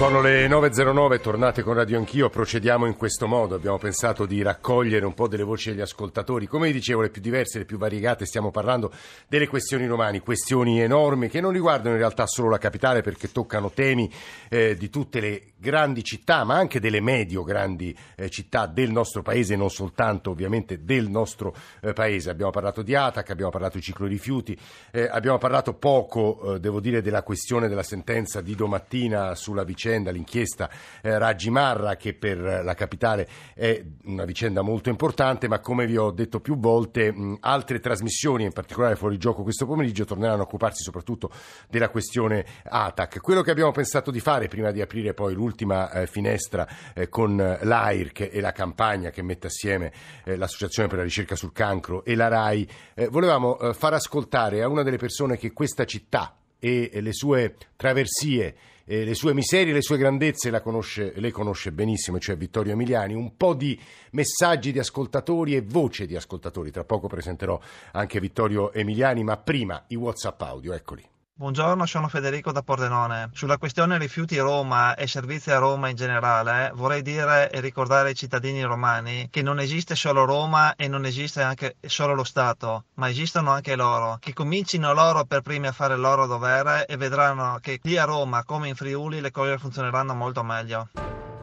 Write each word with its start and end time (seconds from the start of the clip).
Sono 0.00 0.22
le 0.22 0.48
9.09, 0.48 1.20
tornate 1.20 1.62
con 1.62 1.74
Radio 1.74 1.98
Anch'io, 1.98 2.30
procediamo 2.30 2.86
in 2.86 2.96
questo 2.96 3.26
modo, 3.26 3.54
abbiamo 3.54 3.76
pensato 3.76 4.24
di 4.24 4.40
raccogliere 4.40 5.04
un 5.04 5.12
po' 5.12 5.28
delle 5.28 5.42
voci 5.42 5.68
degli 5.68 5.82
ascoltatori, 5.82 6.46
come 6.46 6.72
dicevo 6.72 7.02
le 7.02 7.10
più 7.10 7.20
diverse, 7.20 7.58
le 7.58 7.66
più 7.66 7.76
variegate, 7.76 8.24
stiamo 8.24 8.50
parlando 8.50 8.90
delle 9.28 9.46
questioni 9.46 9.86
romane, 9.86 10.22
questioni 10.22 10.80
enormi 10.80 11.28
che 11.28 11.42
non 11.42 11.52
riguardano 11.52 11.96
in 11.96 12.00
realtà 12.00 12.26
solo 12.26 12.48
la 12.48 12.56
capitale 12.56 13.02
perché 13.02 13.30
toccano 13.30 13.72
temi 13.72 14.10
eh, 14.48 14.74
di 14.74 14.88
tutte 14.88 15.20
le 15.20 15.42
grandi 15.60 16.02
città, 16.02 16.44
ma 16.44 16.56
anche 16.56 16.80
delle 16.80 17.02
medio 17.02 17.44
grandi 17.44 17.94
eh, 18.16 18.30
città 18.30 18.64
del 18.64 18.90
nostro 18.90 19.20
paese, 19.20 19.54
non 19.54 19.68
soltanto 19.68 20.30
ovviamente 20.30 20.82
del 20.82 21.10
nostro 21.10 21.54
eh, 21.82 21.92
paese. 21.92 22.30
Abbiamo 22.30 22.50
parlato 22.50 22.80
di 22.80 22.94
Atac, 22.94 23.28
abbiamo 23.28 23.50
parlato 23.50 23.76
di 23.76 23.82
ciclo 23.82 24.06
rifiuti, 24.06 24.58
eh, 24.90 25.06
abbiamo 25.10 25.36
parlato 25.36 25.74
poco, 25.74 26.54
eh, 26.54 26.60
devo 26.60 26.80
dire, 26.80 27.02
della 27.02 27.22
questione 27.22 27.68
della 27.68 27.82
sentenza 27.82 28.40
di 28.40 28.54
domattina 28.54 29.34
sulla 29.34 29.62
vicenda, 29.62 29.88
l'inchiesta 30.10 30.70
eh, 31.02 31.18
Raggi 31.18 31.50
Marra, 31.50 31.96
che 31.96 32.14
per 32.14 32.38
la 32.38 32.74
capitale 32.74 33.28
è 33.54 33.82
una 34.04 34.24
vicenda 34.24 34.62
molto 34.62 34.88
importante, 34.88 35.48
ma 35.48 35.60
come 35.60 35.86
vi 35.86 35.96
ho 35.96 36.10
detto 36.10 36.40
più 36.40 36.56
volte, 36.58 37.12
mh, 37.12 37.38
altre 37.40 37.80
trasmissioni, 37.80 38.44
in 38.44 38.52
particolare 38.52 38.96
fuori 38.96 39.18
gioco 39.18 39.42
questo 39.42 39.66
pomeriggio, 39.66 40.04
torneranno 40.04 40.42
a 40.42 40.44
occuparsi 40.44 40.82
soprattutto 40.82 41.30
della 41.68 41.88
questione 41.88 42.44
Atac. 42.64 43.20
Quello 43.20 43.42
che 43.42 43.50
abbiamo 43.50 43.72
pensato 43.72 44.10
di 44.10 44.20
fare 44.20 44.48
prima 44.48 44.70
di 44.70 44.80
aprire 44.80 45.14
poi 45.14 45.34
l'ultima 45.34 45.90
eh, 45.90 46.06
finestra 46.06 46.66
eh, 46.94 47.08
con 47.08 47.36
l'AIRC 47.36 48.30
e 48.32 48.40
la 48.40 48.52
campagna 48.52 49.10
che 49.10 49.22
mette 49.22 49.48
assieme 49.48 49.92
eh, 50.24 50.36
l'Associazione 50.36 50.88
per 50.88 50.98
la 50.98 51.04
ricerca 51.04 51.36
sul 51.36 51.52
cancro 51.52 52.04
e 52.04 52.14
la 52.14 52.28
RAI, 52.28 52.68
eh, 52.94 53.08
volevamo 53.08 53.58
eh, 53.58 53.74
far 53.74 53.94
ascoltare 53.94 54.62
a 54.62 54.68
una 54.68 54.82
delle 54.82 54.98
persone 54.98 55.36
che 55.36 55.52
questa 55.52 55.84
città 55.84 56.34
e 56.58 56.90
le 57.00 57.12
sue 57.12 57.56
traversie 57.74 58.54
eh, 58.84 59.04
le 59.04 59.14
sue 59.14 59.34
miserie, 59.34 59.72
le 59.72 59.82
sue 59.82 59.98
grandezze 59.98 60.50
conosce, 60.60 61.12
le 61.16 61.30
conosce 61.30 61.72
benissimo, 61.72 62.18
cioè 62.18 62.36
Vittorio 62.36 62.72
Emiliani, 62.72 63.14
un 63.14 63.36
po' 63.36 63.54
di 63.54 63.78
messaggi 64.12 64.72
di 64.72 64.78
ascoltatori 64.78 65.54
e 65.54 65.62
voce 65.62 66.06
di 66.06 66.16
ascoltatori. 66.16 66.70
Tra 66.70 66.84
poco 66.84 67.06
presenterò 67.06 67.60
anche 67.92 68.20
Vittorio 68.20 68.72
Emiliani, 68.72 69.22
ma 69.24 69.36
prima 69.36 69.84
i 69.88 69.94
WhatsApp 69.94 70.40
audio, 70.42 70.72
eccoli. 70.72 71.04
Buongiorno, 71.40 71.86
sono 71.86 72.08
Federico 72.08 72.52
da 72.52 72.60
Pordenone. 72.60 73.30
Sulla 73.32 73.56
questione 73.56 73.96
rifiuti 73.96 74.36
Roma 74.36 74.94
e 74.94 75.06
servizi 75.06 75.50
a 75.50 75.56
Roma 75.56 75.88
in 75.88 75.96
generale, 75.96 76.70
vorrei 76.74 77.00
dire 77.00 77.50
e 77.50 77.60
ricordare 77.60 78.08
ai 78.08 78.14
cittadini 78.14 78.62
romani 78.62 79.28
che 79.30 79.40
non 79.40 79.58
esiste 79.58 79.94
solo 79.94 80.26
Roma 80.26 80.76
e 80.76 80.86
non 80.86 81.06
esiste 81.06 81.40
anche 81.40 81.76
solo 81.86 82.12
lo 82.12 82.24
Stato, 82.24 82.84
ma 82.96 83.08
esistono 83.08 83.52
anche 83.52 83.74
loro, 83.74 84.18
che 84.20 84.34
comincino 84.34 84.92
loro 84.92 85.24
per 85.24 85.40
primi 85.40 85.66
a 85.66 85.72
fare 85.72 85.94
il 85.94 86.00
loro 86.00 86.26
dovere 86.26 86.84
e 86.84 86.98
vedranno 86.98 87.56
che 87.62 87.80
lì 87.84 87.96
a 87.96 88.04
Roma 88.04 88.44
come 88.44 88.68
in 88.68 88.74
Friuli 88.74 89.22
le 89.22 89.30
cose 89.30 89.56
funzioneranno 89.56 90.12
molto 90.12 90.42
meglio. 90.42 90.88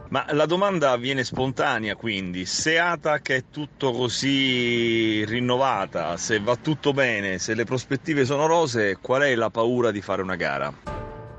Ma 0.10 0.26
la 0.30 0.46
domanda 0.46 0.96
viene 0.96 1.26
spontanea 1.26 1.96
quindi, 1.96 2.46
se 2.46 2.80
Atac 2.80 3.30
è 3.30 3.44
tutto 3.52 3.92
così 3.92 5.26
rinnovata, 5.26 6.16
se 6.16 6.40
va 6.40 6.56
tutto 6.56 6.94
bene, 6.94 7.40
se 7.40 7.54
le 7.54 7.66
prospettive 7.66 8.24
sono 8.24 8.46
rose, 8.46 9.00
qual 9.02 9.24
è 9.24 9.36
la 9.36 9.50
paura 9.50 9.92
di 9.92 10.02
fare 10.02 10.22
una 10.22 10.36
gara? 10.36 10.74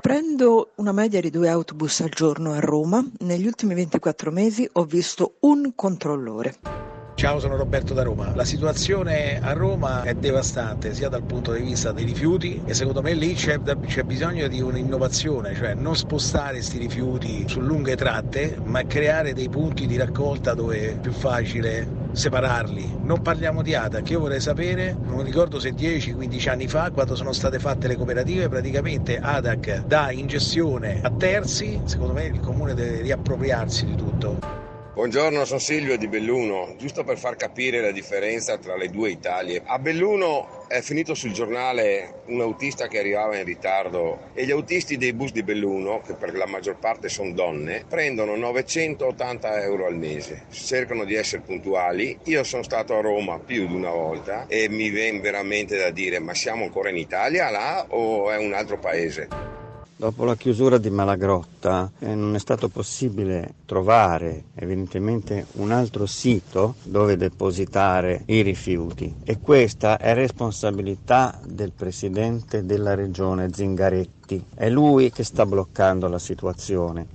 Prendo 0.00 0.72
una 0.76 0.92
media 0.92 1.20
di 1.20 1.30
due 1.30 1.48
autobus 1.48 2.00
al 2.00 2.10
giorno 2.10 2.52
a 2.52 2.60
Roma, 2.60 3.02
negli 3.20 3.46
ultimi 3.46 3.74
24 3.74 4.30
mesi 4.30 4.68
ho 4.70 4.84
visto 4.84 5.36
un 5.40 5.72
controllore. 5.74 6.87
Ciao, 7.18 7.40
sono 7.40 7.56
Roberto 7.56 7.94
da 7.94 8.04
Roma. 8.04 8.32
La 8.36 8.44
situazione 8.44 9.40
a 9.40 9.52
Roma 9.52 10.04
è 10.04 10.14
devastante 10.14 10.94
sia 10.94 11.08
dal 11.08 11.24
punto 11.24 11.52
di 11.52 11.62
vista 11.62 11.90
dei 11.90 12.04
rifiuti 12.04 12.62
e 12.64 12.74
secondo 12.74 13.02
me 13.02 13.12
lì 13.14 13.34
c'è, 13.34 13.58
c'è 13.60 14.04
bisogno 14.04 14.46
di 14.46 14.60
un'innovazione, 14.60 15.52
cioè 15.56 15.74
non 15.74 15.96
spostare 15.96 16.52
questi 16.58 16.78
rifiuti 16.78 17.44
su 17.48 17.58
lunghe 17.58 17.96
tratte, 17.96 18.58
ma 18.62 18.84
creare 18.86 19.32
dei 19.32 19.48
punti 19.48 19.88
di 19.88 19.96
raccolta 19.96 20.54
dove 20.54 20.92
è 20.92 20.98
più 21.00 21.10
facile 21.10 21.88
separarli. 22.12 22.98
Non 23.02 23.20
parliamo 23.20 23.62
di 23.62 23.74
ATAC, 23.74 24.10
io 24.10 24.20
vorrei 24.20 24.40
sapere, 24.40 24.96
non 25.02 25.24
ricordo 25.24 25.58
se 25.58 25.74
10-15 25.74 26.48
anni 26.48 26.68
fa, 26.68 26.92
quando 26.92 27.16
sono 27.16 27.32
state 27.32 27.58
fatte 27.58 27.88
le 27.88 27.96
cooperative, 27.96 28.48
praticamente 28.48 29.18
ATAC 29.18 29.86
dà 29.86 30.12
in 30.12 30.28
gestione 30.28 31.00
a 31.02 31.10
terzi, 31.10 31.80
secondo 31.82 32.12
me 32.12 32.26
il 32.26 32.38
comune 32.38 32.74
deve 32.74 33.00
riappropriarsi 33.00 33.86
di 33.86 33.96
tutto. 33.96 34.57
Buongiorno, 34.98 35.44
sono 35.44 35.60
Silvio 35.60 35.96
di 35.96 36.08
Belluno. 36.08 36.74
Giusto 36.76 37.04
per 37.04 37.18
far 37.18 37.36
capire 37.36 37.80
la 37.80 37.92
differenza 37.92 38.58
tra 38.58 38.74
le 38.74 38.90
due 38.90 39.10
Italie. 39.10 39.62
A 39.64 39.78
Belluno 39.78 40.66
è 40.66 40.80
finito 40.80 41.14
sul 41.14 41.30
giornale 41.30 42.22
un 42.26 42.40
autista 42.40 42.88
che 42.88 42.98
arrivava 42.98 43.36
in 43.36 43.44
ritardo 43.44 44.30
e 44.34 44.44
gli 44.44 44.50
autisti 44.50 44.96
dei 44.96 45.12
bus 45.12 45.30
di 45.30 45.44
Belluno, 45.44 46.00
che 46.00 46.14
per 46.14 46.36
la 46.36 46.46
maggior 46.46 46.80
parte 46.80 47.08
sono 47.08 47.32
donne, 47.32 47.84
prendono 47.88 48.34
980 48.34 49.62
euro 49.62 49.86
al 49.86 49.94
mese. 49.94 50.46
Cercano 50.50 51.04
di 51.04 51.14
essere 51.14 51.42
puntuali. 51.42 52.18
Io 52.24 52.42
sono 52.42 52.64
stato 52.64 52.96
a 52.96 53.00
Roma 53.00 53.38
più 53.38 53.68
di 53.68 53.74
una 53.74 53.90
volta 53.90 54.46
e 54.48 54.68
mi 54.68 54.90
viene 54.90 55.20
veramente 55.20 55.76
da 55.76 55.90
dire 55.90 56.18
ma 56.18 56.34
siamo 56.34 56.64
ancora 56.64 56.90
in 56.90 56.96
Italia 56.96 57.50
là 57.50 57.86
o 57.90 58.32
è 58.32 58.36
un 58.36 58.52
altro 58.52 58.80
paese? 58.80 59.57
Dopo 60.00 60.24
la 60.24 60.36
chiusura 60.36 60.78
di 60.78 60.90
Malagrotta 60.90 61.90
eh, 61.98 62.14
non 62.14 62.36
è 62.36 62.38
stato 62.38 62.68
possibile 62.68 63.54
trovare 63.66 64.44
evidentemente 64.54 65.46
un 65.54 65.72
altro 65.72 66.06
sito 66.06 66.76
dove 66.84 67.16
depositare 67.16 68.22
i 68.26 68.42
rifiuti 68.42 69.12
e 69.24 69.40
questa 69.40 69.98
è 69.98 70.14
responsabilità 70.14 71.40
del 71.44 71.72
presidente 71.72 72.64
della 72.64 72.94
regione 72.94 73.52
Zingaretti. 73.52 74.44
È 74.54 74.68
lui 74.68 75.10
che 75.10 75.24
sta 75.24 75.44
bloccando 75.44 76.06
la 76.06 76.20
situazione. 76.20 77.06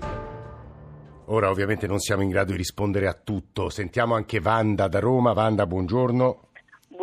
Ora 1.28 1.50
ovviamente 1.50 1.88
non 1.88 2.00
siamo 2.00 2.22
in 2.22 2.28
grado 2.28 2.52
di 2.52 2.58
rispondere 2.58 3.08
a 3.08 3.14
tutto. 3.14 3.70
Sentiamo 3.70 4.14
anche 4.14 4.42
Vanda 4.42 4.90
da 4.90 5.00
Roma. 5.00 5.32
Vanda, 5.32 5.66
buongiorno. 5.66 6.48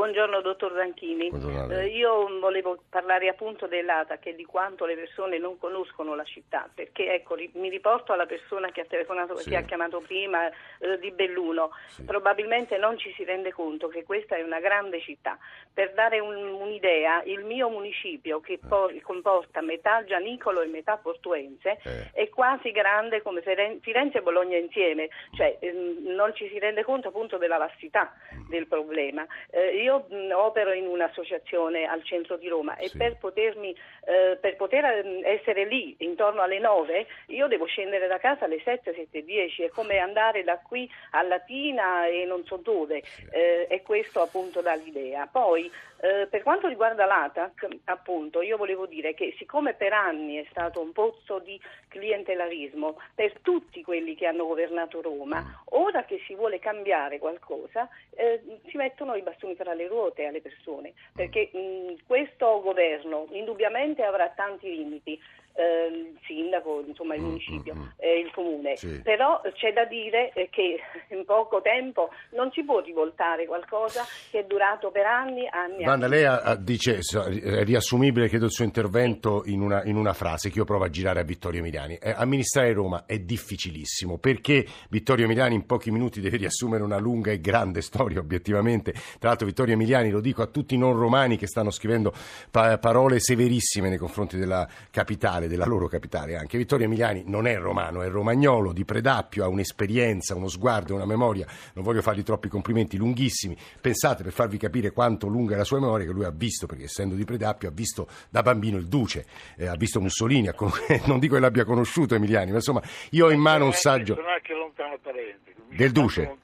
Buongiorno 0.00 0.40
dottor 0.40 0.72
Zanchini, 0.74 1.30
eh, 1.68 1.88
io 1.88 2.26
volevo 2.38 2.84
parlare 2.88 3.28
appunto 3.28 3.66
dell'ATAC 3.66 4.28
e 4.28 4.34
di 4.34 4.46
quanto 4.46 4.86
le 4.86 4.94
persone 4.94 5.36
non 5.36 5.58
conoscono 5.58 6.14
la 6.14 6.24
città, 6.24 6.70
perché 6.74 7.12
ecco, 7.12 7.36
mi 7.52 7.68
riporto 7.68 8.14
alla 8.14 8.24
persona 8.24 8.70
che 8.70 8.80
ha 8.80 8.86
telefonato, 8.86 9.36
sì. 9.36 9.50
che 9.50 9.56
ha 9.56 9.62
chiamato 9.62 10.00
prima 10.00 10.48
eh, 10.48 10.98
di 10.98 11.10
Belluno, 11.10 11.72
sì. 11.88 12.04
probabilmente 12.04 12.78
non 12.78 12.96
ci 12.96 13.12
si 13.12 13.24
rende 13.24 13.52
conto 13.52 13.88
che 13.88 14.02
questa 14.04 14.36
è 14.36 14.42
una 14.42 14.58
grande 14.58 15.02
città. 15.02 15.36
Per 15.70 15.92
dare 15.92 16.18
un, 16.18 16.34
un'idea, 16.34 17.22
il 17.24 17.44
mio 17.44 17.68
municipio 17.68 18.40
che 18.40 18.54
eh. 18.54 18.60
poi 18.66 19.02
comporta 19.02 19.60
metà 19.60 20.02
Gianicolo 20.04 20.62
e 20.62 20.66
metà 20.66 20.96
Portuense 20.96 21.78
eh. 21.82 22.10
è 22.14 22.28
quasi 22.30 22.70
grande 22.70 23.20
come 23.20 23.42
Firenze 23.42 24.16
e 24.16 24.22
Bologna 24.22 24.56
insieme, 24.56 25.10
cioè 25.36 25.58
ehm, 25.60 26.04
non 26.04 26.34
ci 26.34 26.48
si 26.48 26.58
rende 26.58 26.84
conto 26.84 27.08
appunto 27.08 27.36
della 27.36 27.58
vastità 27.58 28.14
mm. 28.34 28.48
del 28.48 28.66
problema. 28.66 29.26
Eh, 29.50 29.88
io 29.90 30.06
opero 30.38 30.72
in 30.72 30.86
un'associazione 30.86 31.84
al 31.84 32.04
centro 32.04 32.36
di 32.36 32.48
Roma 32.48 32.76
e 32.76 32.90
per, 32.96 33.16
potermi, 33.18 33.74
eh, 34.04 34.38
per 34.40 34.56
poter 34.56 34.84
essere 35.24 35.66
lì 35.66 35.96
intorno 35.98 36.42
alle 36.42 36.60
9 36.60 37.06
io 37.26 37.48
devo 37.48 37.66
scendere 37.66 38.06
da 38.06 38.18
casa 38.18 38.44
alle 38.44 38.60
7, 38.62 38.94
7, 38.94 39.24
10, 39.24 39.64
è 39.64 39.68
come 39.68 39.98
andare 39.98 40.44
da 40.44 40.58
qui 40.58 40.88
a 41.12 41.22
Latina 41.22 42.06
e 42.06 42.24
non 42.24 42.44
so 42.44 42.56
dove, 42.56 43.02
eh, 43.32 43.66
e 43.68 43.82
questo 43.82 44.20
appunto 44.20 44.60
dà 44.60 44.74
l'idea. 44.74 45.26
Poi 45.26 45.70
eh, 46.02 46.26
per 46.30 46.42
quanto 46.42 46.66
riguarda 46.66 47.04
l'ATAC, 47.04 47.68
appunto, 47.84 48.40
io 48.40 48.56
volevo 48.56 48.86
dire 48.86 49.12
che 49.12 49.34
siccome 49.36 49.74
per 49.74 49.92
anni 49.92 50.36
è 50.36 50.46
stato 50.48 50.80
un 50.80 50.92
pozzo 50.92 51.40
di 51.40 51.60
clientelarismo 51.88 52.98
per 53.14 53.38
tutti 53.42 53.82
quelli 53.82 54.14
che 54.14 54.26
hanno 54.26 54.46
governato 54.46 55.02
Roma, 55.02 55.40
mm. 55.40 55.52
ora 55.76 56.04
che 56.04 56.22
si 56.26 56.34
vuole 56.34 56.58
cambiare 56.58 57.18
qualcosa, 57.18 57.86
eh, 58.14 58.40
si 58.68 58.78
mettono 58.78 59.14
i 59.14 59.22
bastoni 59.22 59.54
tra 59.56 59.74
le 59.74 59.79
ruote 59.86 60.26
alle 60.26 60.40
persone, 60.40 60.92
perché 61.14 61.50
mh, 61.52 62.06
questo 62.06 62.60
governo 62.62 63.26
indubbiamente 63.30 64.02
avrà 64.02 64.28
tanti 64.30 64.68
limiti, 64.68 65.20
eh, 65.54 65.86
il 65.92 66.18
sindaco, 66.24 66.82
insomma 66.86 67.14
il 67.14 67.22
mm, 67.22 67.24
municipio, 67.24 67.74
mm, 67.74 67.80
mm. 67.80 67.88
eh, 67.96 68.18
il 68.20 68.30
comune. 68.32 68.76
Sì. 68.76 69.00
Però 69.02 69.40
c'è 69.54 69.72
da 69.72 69.84
dire 69.84 70.32
eh, 70.32 70.48
che 70.50 70.78
in 71.14 71.24
poco 71.24 71.60
tempo 71.60 72.10
non 72.30 72.50
si 72.52 72.64
può 72.64 72.80
rivoltare 72.80 73.46
qualcosa 73.46 74.04
che 74.30 74.40
è 74.40 74.44
durato 74.44 74.90
per 74.90 75.06
anni, 75.06 75.46
anni. 75.50 75.84
Banda, 75.84 76.06
anni. 76.06 76.14
lei 76.14 76.24
ha, 76.24 76.54
dice, 76.56 76.98
è 76.98 77.64
riassumibile, 77.64 78.28
credo, 78.28 78.46
il 78.46 78.52
suo 78.52 78.64
intervento 78.64 79.42
in 79.46 79.60
una, 79.60 79.84
in 79.84 79.96
una, 79.96 80.12
frase 80.12 80.50
che 80.50 80.58
io 80.58 80.64
provo 80.64 80.84
a 80.84 80.90
girare 80.90 81.20
a 81.20 81.24
Vittorio 81.24 81.60
Emiliani. 81.60 81.96
Eh, 81.96 82.10
amministrare 82.16 82.72
Roma 82.72 83.04
è 83.06 83.18
difficilissimo 83.18 84.18
perché 84.18 84.66
Vittorio 84.88 85.24
Emiliani 85.24 85.54
in 85.54 85.66
pochi 85.66 85.90
minuti 85.90 86.20
deve 86.20 86.36
riassumere 86.36 86.82
una 86.82 86.98
lunga 86.98 87.30
e 87.30 87.40
grande 87.40 87.80
storia, 87.80 88.20
obiettivamente. 88.20 88.92
Tra 88.92 89.28
l'altro 89.28 89.46
Vittorio 89.46 89.74
Emiliani, 89.74 90.10
lo 90.10 90.20
dico 90.20 90.42
a 90.42 90.46
tutti 90.46 90.74
i 90.74 90.78
non 90.78 90.96
romani 90.96 91.36
che 91.36 91.46
stanno 91.46 91.70
scrivendo 91.70 92.12
pa- 92.50 92.78
parole 92.78 93.20
severissime 93.20 93.88
nei 93.88 93.98
confronti 93.98 94.36
della 94.36 94.66
capitale 94.90 95.39
capitale, 95.40 95.48
della 95.48 95.64
loro 95.64 95.86
capitale 95.86 96.36
anche. 96.36 96.58
Vittorio 96.58 96.86
Emiliani 96.86 97.22
non 97.26 97.46
è 97.46 97.56
romano, 97.58 98.02
è 98.02 98.08
romagnolo, 98.08 98.72
di 98.72 98.84
Predappio, 98.84 99.44
ha 99.44 99.48
un'esperienza, 99.48 100.34
uno 100.34 100.48
sguardo, 100.48 100.94
una 100.94 101.06
memoria, 101.06 101.46
non 101.74 101.84
voglio 101.84 102.02
fargli 102.02 102.22
troppi 102.22 102.48
complimenti, 102.48 102.96
lunghissimi. 102.96 103.56
Pensate, 103.80 104.22
per 104.22 104.32
farvi 104.32 104.58
capire 104.58 104.90
quanto 104.90 105.26
lunga 105.26 105.54
è 105.54 105.56
la 105.56 105.64
sua 105.64 105.80
memoria, 105.80 106.06
che 106.06 106.12
lui 106.12 106.24
ha 106.24 106.30
visto, 106.30 106.66
perché 106.66 106.84
essendo 106.84 107.14
di 107.14 107.24
Predappio, 107.24 107.68
ha 107.68 107.72
visto 107.72 108.08
da 108.28 108.42
bambino 108.42 108.76
il 108.76 108.86
Duce, 108.86 109.26
eh, 109.56 109.66
ha 109.66 109.76
visto 109.76 110.00
Mussolini, 110.00 110.48
ha 110.48 110.54
con... 110.54 110.70
non 111.06 111.18
dico 111.18 111.34
che 111.34 111.40
l'abbia 111.40 111.64
conosciuto 111.64 112.14
Emiliani, 112.14 112.50
ma 112.50 112.56
insomma 112.56 112.82
io 113.10 113.26
ho 113.26 113.30
in 113.30 113.40
mano 113.40 113.64
un 113.64 113.72
saggio... 113.72 114.16
Lontano 114.60 114.98
parente. 115.02 115.54
Del 115.68 115.92
Duce? 115.92 116.38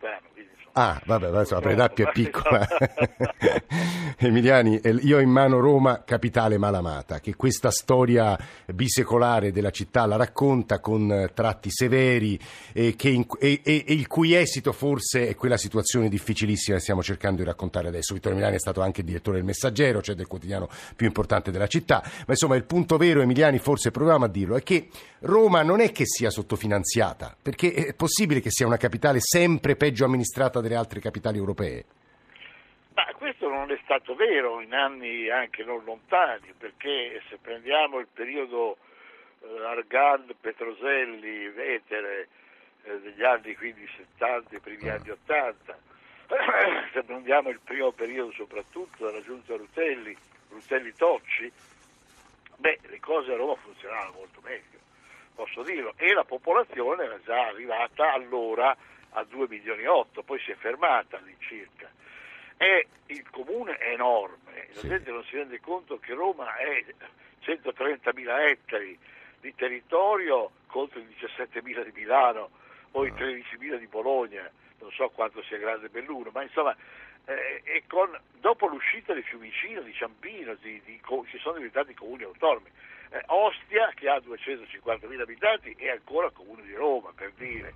Ah, 0.78 1.00
vabbè, 1.06 1.38
insomma, 1.38 1.62
Predappio 1.62 2.06
è 2.06 2.12
piccola. 2.12 2.69
Emiliani, 4.19 4.78
io 5.00 5.17
ho 5.17 5.20
in 5.20 5.31
mano 5.31 5.58
Roma, 5.58 6.02
capitale 6.05 6.58
malamata, 6.58 7.19
che 7.19 7.34
questa 7.34 7.70
storia 7.70 8.38
bisecolare 8.67 9.52
della 9.52 9.70
città 9.70 10.05
la 10.05 10.17
racconta 10.17 10.81
con 10.81 11.31
tratti 11.32 11.70
severi 11.70 12.38
e, 12.75 12.94
in, 13.05 13.25
e, 13.38 13.62
e, 13.64 13.84
e, 13.87 13.93
il 13.94 14.06
cui 14.06 14.34
esito 14.34 14.73
forse 14.73 15.28
è 15.28 15.34
quella 15.34 15.56
situazione 15.56 16.11
difficilissima 16.11 16.76
che 16.76 16.82
stiamo 16.82 17.02
cercando 17.02 17.38
di 17.38 17.44
raccontare 17.44 17.88
adesso. 17.88 18.12
Vittorio 18.12 18.37
Emiliani 18.37 18.58
è 18.58 18.61
stato 18.61 18.82
anche 18.82 19.02
direttore 19.02 19.38
del 19.38 19.46
Messaggero, 19.46 20.02
cioè 20.02 20.14
del 20.14 20.26
quotidiano 20.26 20.69
più 20.94 21.06
importante 21.06 21.50
della 21.50 21.69
città, 21.69 22.02
ma 22.05 22.34
insomma 22.34 22.55
il 22.56 22.64
punto 22.64 22.99
vero, 22.99 23.23
Emiliani, 23.23 23.58
forse 23.61 23.90
proviamo 23.90 24.26
a 24.26 24.28
dirlo, 24.28 24.56
è 24.56 24.62
che 24.62 24.88
Roma 25.20 25.62
non 25.62 25.81
è 25.81 25.90
che 25.90 26.05
sia 26.05 26.28
sottofinanziata, 26.28 27.34
perché 27.40 27.73
è 27.73 27.94
possibile 27.94 28.40
che 28.40 28.50
sia 28.50 28.67
una 28.67 28.76
capitale 28.76 29.20
sempre 29.20 29.75
peggio 29.75 30.05
amministrata 30.05 30.61
delle 30.66 30.78
altre 30.78 31.00
capitali 31.00 31.38
europee? 31.38 31.84
Ma 32.94 33.04
questo 33.14 33.48
non 33.48 33.70
è 33.70 33.78
stato 33.84 34.14
vero 34.14 34.60
in 34.60 34.74
anni 34.74 35.30
anche 35.30 35.62
non 35.64 35.84
lontani, 35.84 36.52
perché 36.58 37.22
se 37.28 37.38
prendiamo 37.40 37.98
il 37.98 38.08
periodo 38.12 38.78
eh, 39.40 39.64
Argand, 39.64 40.34
Petroselli, 40.40 41.48
Vetere 41.50 42.28
eh, 42.84 43.00
degli 43.00 43.22
anni 43.22 43.54
quindi 43.54 43.86
70 44.18 44.56
e 44.56 44.60
primi 44.60 44.88
anni 44.88 45.10
80, 45.10 45.78
se 46.92 47.02
prendiamo 47.02 47.50
il 47.50 47.60
primo 47.62 47.92
periodo 47.92 48.32
soprattutto 48.32 49.06
della 49.06 49.22
giunta 49.22 49.54
Rutelli, 49.56 50.16
Rutelli 50.48 50.92
Tocci, 50.94 51.52
beh, 52.56 52.78
le 52.88 53.00
cose 53.00 53.32
a 53.32 53.36
Roma 53.36 53.56
funzionavano 53.56 54.12
molto 54.12 54.40
meglio, 54.42 54.78
posso 55.34 55.62
dirlo, 55.62 55.92
e 55.96 56.14
la 56.14 56.24
popolazione 56.24 57.04
era 57.04 57.20
già 57.22 57.46
arrivata 57.46 58.12
allora 58.12 58.74
a 59.16 59.24
2 59.24 59.46
milioni 59.48 59.82
e 59.82 59.88
8, 59.88 60.22
poi 60.22 60.38
si 60.40 60.50
è 60.50 60.54
fermata 60.56 61.16
all'incirca. 61.16 61.90
E 62.58 62.86
il 63.06 63.28
comune 63.30 63.76
è 63.76 63.92
enorme, 63.92 64.68
la 64.72 64.80
gente 64.82 65.10
non 65.10 65.24
si 65.24 65.36
rende 65.36 65.60
conto 65.60 65.98
che 65.98 66.14
Roma 66.14 66.56
è 66.56 66.84
130.000 67.42 68.48
ettari 68.48 68.98
di 69.40 69.54
territorio 69.54 70.50
contro 70.66 70.98
i 71.00 71.06
17.000 71.20 71.84
di 71.84 71.92
Milano 71.94 72.50
o 72.92 73.04
i 73.04 73.12
13.000 73.12 73.74
ah. 73.74 73.76
di 73.76 73.86
Bologna, 73.86 74.50
non 74.80 74.90
so 74.92 75.08
quanto 75.10 75.42
sia 75.42 75.58
grande 75.58 75.88
Belluno, 75.88 76.30
ma 76.32 76.42
insomma 76.42 76.74
eh, 77.26 77.82
con, 77.86 78.18
dopo 78.38 78.66
l'uscita 78.66 79.12
di 79.12 79.22
Fiumicino, 79.22 79.82
di 79.82 79.92
Ciampino, 79.92 80.54
di, 80.54 80.80
di, 80.84 81.00
ci 81.28 81.38
sono 81.38 81.56
diventati 81.56 81.94
comuni 81.94 82.22
autonomi. 82.22 82.70
Eh, 83.10 83.22
Ostia, 83.26 83.92
che 83.94 84.08
ha 84.08 84.16
250.000 84.16 85.20
abitanti, 85.20 85.74
è 85.78 85.90
ancora 85.90 86.30
comune 86.30 86.62
di 86.62 86.74
Roma, 86.74 87.12
per 87.14 87.32
dire 87.36 87.74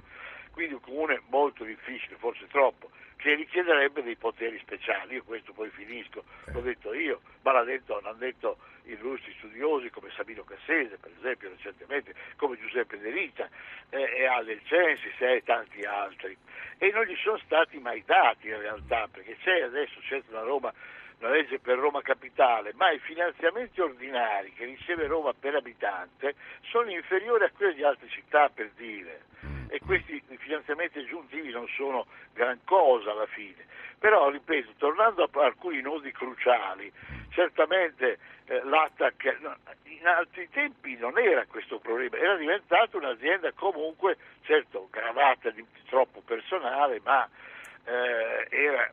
quindi 0.53 0.75
un 0.75 0.81
comune 0.81 1.23
molto 1.29 1.65
difficile, 1.65 2.17
forse 2.17 2.47
troppo, 2.49 2.91
che 3.17 3.35
richiederebbe 3.35 4.03
dei 4.03 4.17
poteri 4.17 4.59
speciali. 4.59 5.15
Io 5.15 5.25
questo 5.25 5.53
poi 5.53 5.69
finisco, 5.71 6.25
l'ho 6.47 6.61
detto 6.61 6.93
io, 6.95 7.21
ma 7.43 7.53
l'hanno 7.53 7.67
detto, 7.67 8.01
l'hanno 8.01 8.19
detto 8.19 8.59
illustri 8.85 9.35
studiosi 9.39 9.91
come 9.91 10.11
Sabino 10.17 10.43
Cassese, 10.43 10.97
per 10.97 11.11
esempio, 11.19 11.51
recentemente, 11.51 12.15
come 12.37 12.59
Giuseppe 12.59 12.99
De 12.99 13.11
Rita, 13.11 13.49
eh, 13.91 14.03
e 14.03 14.27
Ale 14.27 14.61
Censis 14.65 15.21
e 15.21 15.43
tanti 15.45 15.83
altri. 15.83 16.37
E 16.79 16.91
non 16.91 17.05
gli 17.05 17.17
sono 17.17 17.39
stati 17.39 17.79
mai 17.79 18.03
dati 18.05 18.49
in 18.49 18.59
realtà, 18.59 19.07
perché 19.11 19.37
c'è 19.43 19.63
adesso 19.63 20.01
certo 20.03 20.31
una 20.31 20.43
Roma 20.43 20.73
una 21.21 21.33
legge 21.33 21.59
per 21.59 21.77
Roma 21.77 22.01
Capitale, 22.01 22.73
ma 22.77 22.91
i 22.93 22.99
finanziamenti 22.99 23.79
ordinari 23.83 24.55
che 24.55 24.65
riceve 24.65 25.07
Roma 25.07 25.35
per 25.39 25.55
abitante 25.55 26.35
sono 26.63 26.91
inferiori 26.91 27.45
a 27.45 27.51
quelli 27.51 27.75
di 27.75 27.85
altre 27.85 28.09
città, 28.09 28.49
per 28.49 28.71
dire 28.75 29.60
e 29.71 29.79
questi 29.79 30.21
finanziamenti 30.39 30.99
aggiuntivi 30.99 31.51
non 31.51 31.67
sono 31.77 32.07
gran 32.35 32.59
cosa 32.65 33.13
alla 33.13 33.27
fine. 33.27 33.65
Però, 33.99 34.29
ripeto, 34.31 34.73
tornando 34.79 35.23
a 35.23 35.45
alcuni 35.45 35.81
nodi 35.81 36.11
cruciali, 36.11 36.93
certamente 37.31 38.19
eh, 38.47 38.63
l'ATAC 38.65 39.39
in 39.85 40.07
altri 40.07 40.49
tempi 40.51 40.97
non 40.97 41.19
era 41.19 41.45
questo 41.47 41.79
problema, 41.79 42.17
era 42.17 42.37
diventata 42.37 42.97
un'azienda 42.97 43.53
comunque, 43.53 44.17
certo, 44.43 44.89
gravata 44.91 45.51
di, 45.51 45.65
troppo 45.87 46.21
personale, 46.25 47.01
ma 47.05 47.29
eh, 47.85 48.47
era 48.51 48.91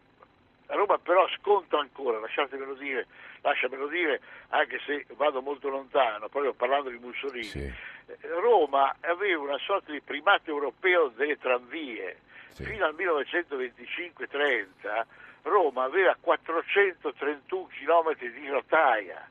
Roma 0.67 0.97
però 0.97 1.27
sconta 1.39 1.79
ancora, 1.79 2.19
lasciatemelo 2.19 2.73
dire, 2.73 3.07
lasciamelo 3.41 3.87
dire, 3.87 4.19
anche 4.49 4.79
se 4.85 5.05
vado 5.15 5.41
molto 5.41 5.69
lontano, 5.69 6.27
proprio 6.27 6.53
parlando 6.53 6.89
di 6.89 6.97
Mussolini, 6.97 7.43
sì. 7.43 7.73
Roma 8.21 8.95
aveva 9.01 9.41
una 9.41 9.57
sorta 9.59 9.91
di 9.91 10.01
primato 10.01 10.49
europeo 10.49 11.09
delle 11.09 11.37
tranvie. 11.37 12.21
Sì. 12.49 12.63
Fino 12.63 12.85
al 12.85 12.95
1925-30 12.95 15.05
Roma 15.43 15.83
aveva 15.83 16.17
431 16.19 17.67
km 17.67 18.17
di 18.17 18.49
rotaia 18.49 19.29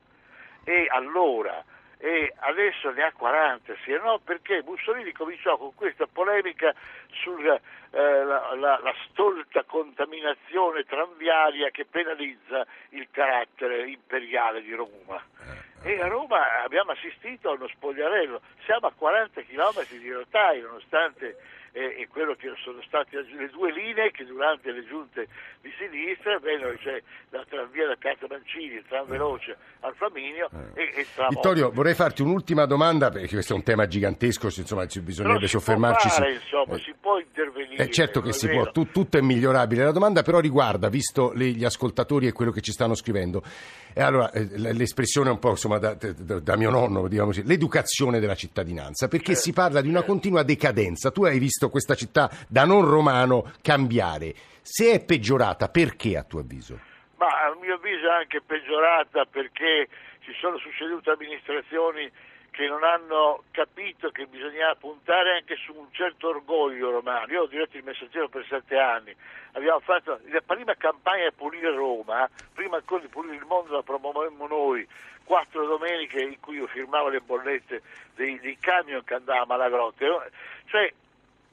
e 0.64 0.86
allora 0.88 1.64
e 1.98 2.32
adesso 2.40 2.90
ne 2.90 3.04
ha 3.04 3.12
40, 3.12 3.74
sì, 3.84 3.92
no? 3.92 4.20
perché 4.22 4.62
Mussolini 4.62 5.12
cominciò 5.12 5.56
con 5.56 5.74
questa 5.74 6.06
polemica 6.06 6.74
sulla 7.10 7.58
eh, 7.90 8.24
la, 8.24 8.54
la, 8.54 8.78
la, 8.82 8.94
stolta 9.08 9.64
contaminazione 9.64 10.84
tranviaria 10.84 11.70
che 11.70 11.86
penalizza 11.86 12.66
il 12.90 13.08
carattere 13.10 13.88
imperiale 13.88 14.60
di 14.60 14.74
Roma. 14.74 15.22
E 15.86 16.00
a 16.02 16.08
Roma 16.08 16.64
abbiamo 16.64 16.90
assistito 16.90 17.48
a 17.48 17.52
uno 17.52 17.68
spogliarello, 17.68 18.40
siamo 18.64 18.88
a 18.88 18.92
40 18.92 19.40
km 19.42 19.86
di 19.88 20.10
rotaia 20.10 20.60
nonostante 20.60 21.36
e, 21.76 22.00
e 22.00 22.08
quello 22.08 22.34
che 22.34 22.50
sono 22.64 22.80
state 22.86 23.20
le 23.20 23.50
due 23.50 23.70
linee 23.70 24.10
che 24.10 24.24
durante 24.24 24.72
le 24.72 24.82
giunte 24.86 25.28
di 25.60 25.70
sinistra 25.76 26.38
vennero 26.38 26.74
cioè, 26.78 27.02
la 27.28 27.44
tranvia 27.46 27.86
da 27.86 27.96
Piazza 27.96 28.24
Mancini, 28.30 28.76
il 28.76 28.84
tram 28.88 29.06
veloce 29.06 29.54
al 29.80 29.94
Flaminio 29.94 30.48
eh. 30.74 30.80
e, 30.80 31.00
e 31.00 31.06
tram 31.14 31.28
Vittorio, 31.28 31.70
vorrei 31.70 31.92
farti 31.92 32.22
un'ultima 32.22 32.64
domanda 32.64 33.10
perché 33.10 33.28
questo 33.28 33.52
è 33.52 33.56
un 33.56 33.62
tema 33.62 33.86
gigantesco, 33.86 34.46
insomma 34.46 34.86
bisognerebbe 34.86 35.46
soffermarci. 35.46 36.08
Fare, 36.08 36.32
insomma, 36.32 36.76
eh. 36.76 36.80
si 36.80 36.94
può 36.98 37.18
intervenire. 37.18 37.84
Eh, 37.84 37.90
certo 37.90 38.22
che 38.22 38.32
si 38.32 38.48
può, 38.48 38.70
tu, 38.70 38.90
tutto 38.90 39.18
è 39.18 39.20
migliorabile. 39.20 39.84
La 39.84 39.92
domanda 39.92 40.22
però 40.22 40.40
riguarda, 40.40 40.88
visto 40.88 41.32
le, 41.34 41.50
gli 41.50 41.64
ascoltatori 41.64 42.26
e 42.26 42.32
quello 42.32 42.52
che 42.52 42.62
ci 42.62 42.72
stanno 42.72 42.94
scrivendo, 42.94 43.42
e 43.92 44.02
allora 44.02 44.30
eh, 44.30 44.46
l'espressione 44.56 45.28
è 45.28 45.32
un 45.32 45.38
po' 45.38 45.50
insomma, 45.50 45.78
da, 45.78 45.94
da, 45.94 46.40
da, 46.40 46.56
mio 46.56 46.70
nonno, 46.70 47.06
diciamo 47.08 47.28
così, 47.28 47.44
l'educazione 47.44 48.18
della 48.20 48.34
cittadinanza, 48.34 49.08
perché 49.08 49.34
certo, 49.34 49.40
si 49.42 49.52
parla 49.52 49.80
di 49.80 49.88
una 49.88 49.98
certo. 49.98 50.12
continua 50.12 50.42
decadenza. 50.42 51.10
Tu 51.10 51.24
hai 51.24 51.38
visto 51.38 51.65
questa 51.70 51.94
città 51.94 52.30
da 52.48 52.64
non 52.64 52.84
romano 52.88 53.52
cambiare. 53.62 54.34
Se 54.62 54.92
è 54.92 55.04
peggiorata, 55.04 55.68
perché 55.68 56.16
a 56.16 56.24
tuo 56.24 56.40
avviso? 56.40 56.78
Ma 57.16 57.26
a 57.26 57.56
mio 57.60 57.74
avviso 57.74 58.06
è 58.06 58.14
anche 58.14 58.40
peggiorata 58.40 59.24
perché 59.24 59.88
ci 60.20 60.32
sono 60.40 60.58
succedute 60.58 61.10
amministrazioni 61.10 62.10
che 62.56 62.66
non 62.66 62.82
hanno 62.84 63.44
capito 63.50 64.08
che 64.10 64.26
bisognava 64.26 64.74
puntare 64.76 65.36
anche 65.36 65.56
su 65.56 65.74
un 65.76 65.88
certo 65.92 66.28
orgoglio 66.28 66.90
romano. 66.90 67.30
Io 67.30 67.42
ho 67.42 67.46
diretto 67.46 67.76
il 67.76 67.84
messaggero 67.84 68.30
per 68.30 68.46
sette 68.48 68.78
anni, 68.78 69.14
abbiamo 69.52 69.80
fatto 69.80 70.18
la 70.24 70.40
prima 70.40 70.74
campagna 70.74 71.28
a 71.28 71.32
pulire 71.36 71.70
Roma, 71.70 72.26
prima 72.54 72.76
ancora 72.76 73.02
di 73.02 73.08
pulire 73.08 73.36
il 73.36 73.44
mondo 73.44 73.74
la 73.74 73.82
promuovemmo 73.82 74.46
noi, 74.46 74.88
quattro 75.22 75.66
domeniche 75.66 76.22
in 76.22 76.40
cui 76.40 76.56
io 76.56 76.66
firmavo 76.66 77.08
le 77.08 77.20
bollette 77.20 77.82
dei, 78.14 78.40
dei 78.40 78.56
camion 78.58 79.04
che 79.04 79.14
andavano 79.14 79.42
a 79.42 79.46
Malagrotte. 79.46 80.06
Cioè, 80.64 80.94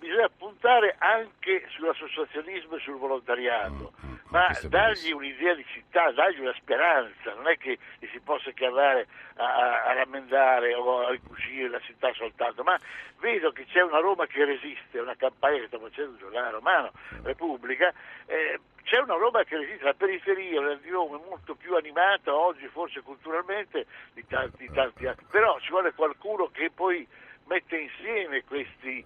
bisogna 0.03 0.29
puntare 0.37 0.95
anche 0.99 1.65
sull'associazionismo 1.69 2.75
e 2.75 2.79
sul 2.81 2.97
volontariato, 2.97 3.93
mm, 4.05 4.09
mm, 4.09 4.15
ma 4.29 4.47
dargli 4.63 5.13
un'idea 5.13 5.55
di 5.55 5.65
città, 5.71 6.11
dargli 6.11 6.41
una 6.41 6.53
speranza, 6.55 7.33
non 7.33 7.47
è 7.47 7.57
che 7.57 7.79
si 7.99 8.19
possa 8.19 8.51
chiamare 8.51 9.07
a, 9.35 9.85
a 9.85 9.93
rammendare 9.93 10.73
o 10.75 11.07
a 11.07 11.11
ricucire 11.11 11.69
la 11.69 11.79
città 11.79 12.11
soltanto, 12.13 12.63
ma 12.63 12.77
vedo 13.19 13.51
che 13.51 13.65
c'è 13.65 13.81
una 13.81 13.99
Roma 13.99 14.27
che 14.27 14.43
resiste, 14.43 14.99
una 14.99 15.15
campagna 15.15 15.59
che 15.59 15.67
sta 15.67 15.79
facendo 15.79 16.11
il 16.11 16.19
giornale 16.19 16.51
romano, 16.51 16.91
mm. 16.91 17.25
Repubblica, 17.25 17.93
eh, 18.25 18.59
c'è 18.83 18.99
una 18.99 19.15
Roma 19.15 19.43
che 19.45 19.55
resiste, 19.55 19.85
la 19.85 19.93
periferia 19.93 20.75
di 20.81 20.89
Roma 20.89 21.17
è 21.17 21.21
molto 21.29 21.55
più 21.55 21.77
animata 21.77 22.35
oggi 22.35 22.67
forse 22.67 23.01
culturalmente 23.01 23.85
di 24.13 24.25
tanti, 24.27 24.69
tanti 24.73 25.05
altri, 25.05 25.25
però 25.31 25.57
ci 25.61 25.69
vuole 25.69 25.93
qualcuno 25.93 26.49
che 26.51 26.69
poi 26.69 27.07
mette 27.45 27.77
insieme 27.77 28.43
questi 28.43 29.05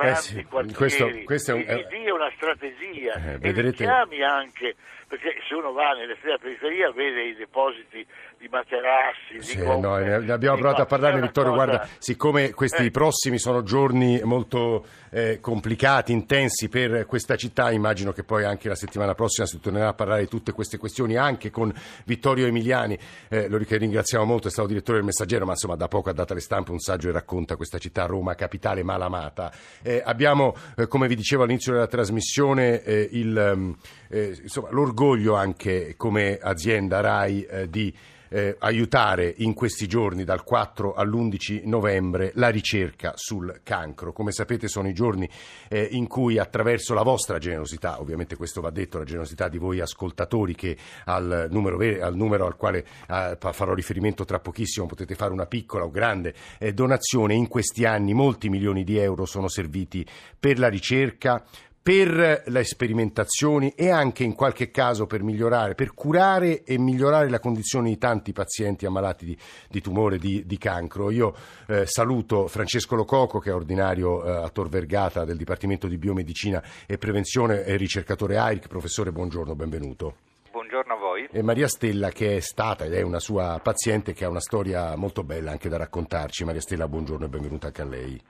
grandi 0.00 0.18
eh 0.18 0.22
sì, 0.22 0.44
quartieri. 0.44 1.24
questo, 1.24 1.52
è 1.52 1.54
un, 1.54 1.64
e 1.66 1.76
gli 1.76 2.02
dia 2.02 2.14
una 2.14 2.30
strategia. 2.34 3.14
eh, 3.14 3.34
e 3.34 3.38
vedrete... 3.38 3.84
chiami 3.84 4.22
anche 4.22 4.74
perché 5.08 5.36
se 5.46 5.54
uno 5.54 5.72
va 5.72 5.92
nell'estrema 5.92 6.36
periferia 6.38 6.90
vede 6.90 7.22
i 7.22 7.34
depositi 7.34 8.04
di 8.46 8.48
materassi 8.50 9.42
sì, 9.42 9.56
di 9.58 9.64
no, 9.64 9.96
ne 9.96 10.32
abbiamo 10.32 10.56
provato 10.56 10.82
a 10.82 10.86
parlarne 10.86 11.20
Vittorio 11.20 11.50
cosa... 11.52 11.64
guarda 11.64 11.88
siccome 11.98 12.50
questi 12.50 12.86
eh. 12.86 12.90
prossimi 12.90 13.38
sono 13.38 13.62
giorni 13.62 14.20
molto 14.22 14.86
eh, 15.10 15.38
complicati 15.40 16.12
intensi 16.12 16.68
per 16.68 17.06
questa 17.06 17.36
città 17.36 17.70
immagino 17.70 18.12
che 18.12 18.22
poi 18.22 18.44
anche 18.44 18.68
la 18.68 18.74
settimana 18.74 19.14
prossima 19.14 19.46
si 19.46 19.60
tornerà 19.60 19.88
a 19.88 19.94
parlare 19.94 20.22
di 20.22 20.28
tutte 20.28 20.52
queste 20.52 20.78
questioni 20.78 21.16
anche 21.16 21.50
con 21.50 21.72
Vittorio 22.04 22.46
Emiliani. 22.46 22.98
Eh, 23.28 23.48
lo 23.48 23.58
ringraziamo 23.58 24.24
molto 24.24 24.48
è 24.48 24.50
stato 24.50 24.68
direttore 24.68 24.98
del 24.98 25.06
Messaggero 25.06 25.44
ma 25.44 25.52
insomma 25.52 25.74
da 25.74 25.88
poco 25.88 26.10
ha 26.10 26.12
dato 26.12 26.32
alle 26.32 26.42
stampe 26.42 26.70
un 26.70 26.78
saggio 26.78 27.08
che 27.08 27.14
racconta 27.14 27.56
questa 27.56 27.78
città 27.78 28.06
Roma 28.06 28.34
capitale 28.34 28.82
malamata. 28.82 29.52
Eh, 29.82 30.02
abbiamo 30.04 30.54
eh, 30.76 30.86
come 30.86 31.08
vi 31.08 31.16
dicevo 31.16 31.42
all'inizio 31.42 31.72
della 31.72 31.86
trasmissione 31.86 32.82
eh, 32.82 33.08
il, 33.12 33.52
um, 33.54 33.76
insomma, 34.10 34.70
l'orgoglio 34.70 35.34
anche 35.34 35.94
come 35.96 36.38
azienda 36.40 37.00
RAI 37.00 37.66
di 37.68 37.94
eh, 38.28 38.56
aiutare 38.58 39.32
in 39.38 39.54
questi 39.54 39.86
giorni 39.86 40.24
dal 40.24 40.44
4 40.44 40.94
all'11 40.94 41.66
novembre 41.66 42.32
la 42.34 42.48
ricerca 42.48 43.12
sul 43.16 43.60
cancro. 43.62 44.12
Come 44.12 44.32
sapete 44.32 44.68
sono 44.68 44.88
i 44.88 44.92
giorni 44.92 45.28
eh, 45.68 45.88
in 45.92 46.06
cui 46.06 46.38
attraverso 46.38 46.94
la 46.94 47.02
vostra 47.02 47.38
generosità, 47.38 48.00
ovviamente 48.00 48.36
questo 48.36 48.60
va 48.60 48.70
detto, 48.70 48.98
la 48.98 49.04
generosità 49.04 49.48
di 49.48 49.58
voi 49.58 49.80
ascoltatori 49.80 50.54
che 50.54 50.76
al 51.04 51.48
numero, 51.50 51.78
al, 52.04 52.16
numero 52.16 52.46
al 52.46 52.56
quale 52.56 52.84
eh, 53.08 53.36
farò 53.38 53.74
riferimento 53.74 54.24
tra 54.24 54.38
pochissimo 54.38 54.86
potete 54.86 55.14
fare 55.14 55.32
una 55.32 55.46
piccola 55.46 55.84
o 55.84 55.90
grande 55.90 56.34
eh, 56.58 56.72
donazione, 56.72 57.34
in 57.34 57.48
questi 57.48 57.84
anni 57.84 58.14
molti 58.14 58.48
milioni 58.48 58.84
di 58.84 58.98
euro 58.98 59.24
sono 59.24 59.48
serviti 59.48 60.06
per 60.38 60.58
la 60.58 60.68
ricerca, 60.68 61.44
per 61.86 62.42
le 62.44 62.64
sperimentazioni 62.64 63.72
e 63.76 63.90
anche 63.90 64.24
in 64.24 64.34
qualche 64.34 64.72
caso 64.72 65.06
per 65.06 65.22
migliorare, 65.22 65.76
per 65.76 65.94
curare 65.94 66.64
e 66.64 66.78
migliorare 66.78 67.30
la 67.30 67.38
condizione 67.38 67.90
di 67.90 67.96
tanti 67.96 68.32
pazienti 68.32 68.86
ammalati 68.86 69.24
di, 69.24 69.38
di 69.68 69.80
tumore, 69.80 70.18
di, 70.18 70.44
di, 70.44 70.58
cancro. 70.58 71.12
Io 71.12 71.32
eh, 71.68 71.86
saluto 71.86 72.48
Francesco 72.48 72.96
Lococo 72.96 73.38
che 73.38 73.50
è 73.50 73.54
ordinario 73.54 74.24
eh, 74.24 74.30
a 74.30 74.48
Tor 74.48 74.68
Vergata 74.68 75.24
del 75.24 75.36
Dipartimento 75.36 75.86
di 75.86 75.96
Biomedicina 75.96 76.60
e 76.88 76.98
Prevenzione 76.98 77.62
e 77.62 77.76
ricercatore 77.76 78.36
AIRC. 78.36 78.66
Professore, 78.66 79.12
buongiorno, 79.12 79.54
benvenuto. 79.54 80.16
Buongiorno 80.50 80.92
a 80.92 80.96
voi. 80.96 81.28
E 81.30 81.40
Maria 81.42 81.68
Stella 81.68 82.10
che 82.10 82.38
è 82.38 82.40
stata 82.40 82.84
ed 82.84 82.94
è 82.94 83.02
una 83.02 83.20
sua 83.20 83.60
paziente 83.62 84.12
che 84.12 84.24
ha 84.24 84.28
una 84.28 84.40
storia 84.40 84.96
molto 84.96 85.22
bella 85.22 85.52
anche 85.52 85.68
da 85.68 85.76
raccontarci. 85.76 86.42
Maria 86.42 86.60
Stella, 86.60 86.88
buongiorno 86.88 87.26
e 87.26 87.28
benvenuta 87.28 87.68
anche 87.68 87.82
a 87.82 87.86
lei. 87.86 88.20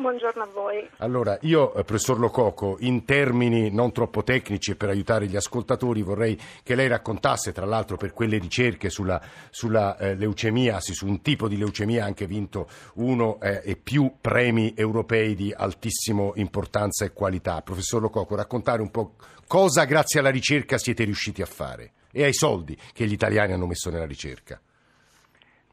Buongiorno 0.00 0.42
a 0.44 0.48
voi. 0.54 0.88
Allora, 0.98 1.36
io, 1.40 1.74
eh, 1.74 1.82
professor 1.82 2.20
Lococo, 2.20 2.76
in 2.80 3.04
termini 3.04 3.68
non 3.72 3.90
troppo 3.90 4.22
tecnici 4.22 4.76
per 4.76 4.90
aiutare 4.90 5.26
gli 5.26 5.34
ascoltatori, 5.34 6.02
vorrei 6.02 6.38
che 6.62 6.76
lei 6.76 6.86
raccontasse, 6.86 7.50
tra 7.50 7.66
l'altro 7.66 7.96
per 7.96 8.12
quelle 8.12 8.38
ricerche 8.38 8.90
sulla, 8.90 9.20
sulla 9.50 9.96
eh, 9.98 10.14
leucemia, 10.14 10.78
su 10.78 11.04
un 11.04 11.20
tipo 11.20 11.48
di 11.48 11.56
leucemia, 11.56 12.04
ha 12.04 12.06
anche 12.06 12.28
vinto 12.28 12.68
uno 12.94 13.40
eh, 13.40 13.60
e 13.64 13.74
più 13.74 14.12
premi 14.20 14.72
europei 14.76 15.34
di 15.34 15.52
altissima 15.52 16.30
importanza 16.34 17.04
e 17.04 17.12
qualità. 17.12 17.60
Professor 17.62 18.00
Lococo, 18.00 18.36
raccontare 18.36 18.80
un 18.80 18.92
po' 18.92 19.16
cosa 19.48 19.84
grazie 19.84 20.20
alla 20.20 20.30
ricerca 20.30 20.78
siete 20.78 21.02
riusciti 21.02 21.42
a 21.42 21.46
fare 21.46 21.94
e 22.12 22.22
ai 22.22 22.34
soldi 22.34 22.78
che 22.92 23.04
gli 23.04 23.12
italiani 23.12 23.52
hanno 23.52 23.66
messo 23.66 23.90
nella 23.90 24.06
ricerca. 24.06 24.60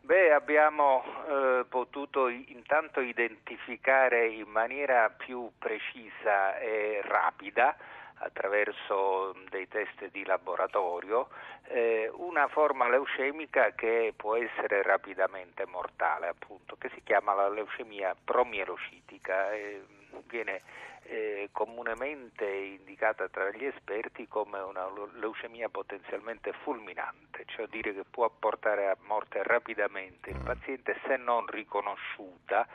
Beh, 0.05 0.31
abbiamo 0.33 1.03
eh, 1.27 1.65
potuto 1.67 2.27
intanto 2.27 2.99
identificare 2.99 4.27
in 4.27 4.47
maniera 4.47 5.09
più 5.09 5.49
precisa 5.57 6.59
e 6.59 7.01
rapida 7.03 7.75
attraverso 8.19 9.35
dei 9.49 9.67
test 9.67 10.11
di 10.11 10.23
laboratorio 10.23 11.29
eh, 11.63 12.07
una 12.13 12.47
forma 12.49 12.87
leucemica 12.87 13.71
che 13.71 14.13
può 14.15 14.35
essere 14.35 14.83
rapidamente 14.83 15.65
mortale, 15.65 16.27
appunto, 16.27 16.75
che 16.77 16.91
si 16.93 17.01
chiama 17.03 17.33
la 17.33 17.49
leucemia 17.49 18.15
promielocitica. 18.23 19.51
Eh, 19.53 19.81
viene 20.27 20.61
eh, 21.07 21.49
comunemente 21.51 22.45
indicata 22.45 23.27
tra 23.29 23.49
gli 23.51 23.65
esperti 23.65 24.27
come 24.27 24.59
una 24.59 24.87
leucemia 25.13 25.69
potenzialmente 25.69 26.51
fulminante, 26.63 27.45
cioè 27.45 27.67
dire 27.67 27.93
che 27.93 28.03
può 28.09 28.29
portare 28.29 28.87
a 28.87 28.97
morte 29.05 29.43
rapidamente 29.43 30.31
il 30.31 30.41
paziente 30.43 30.99
se 31.05 31.17
non 31.17 31.45
riconosciuta. 31.45 32.67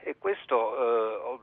E 0.00 0.16
questo 0.16 1.40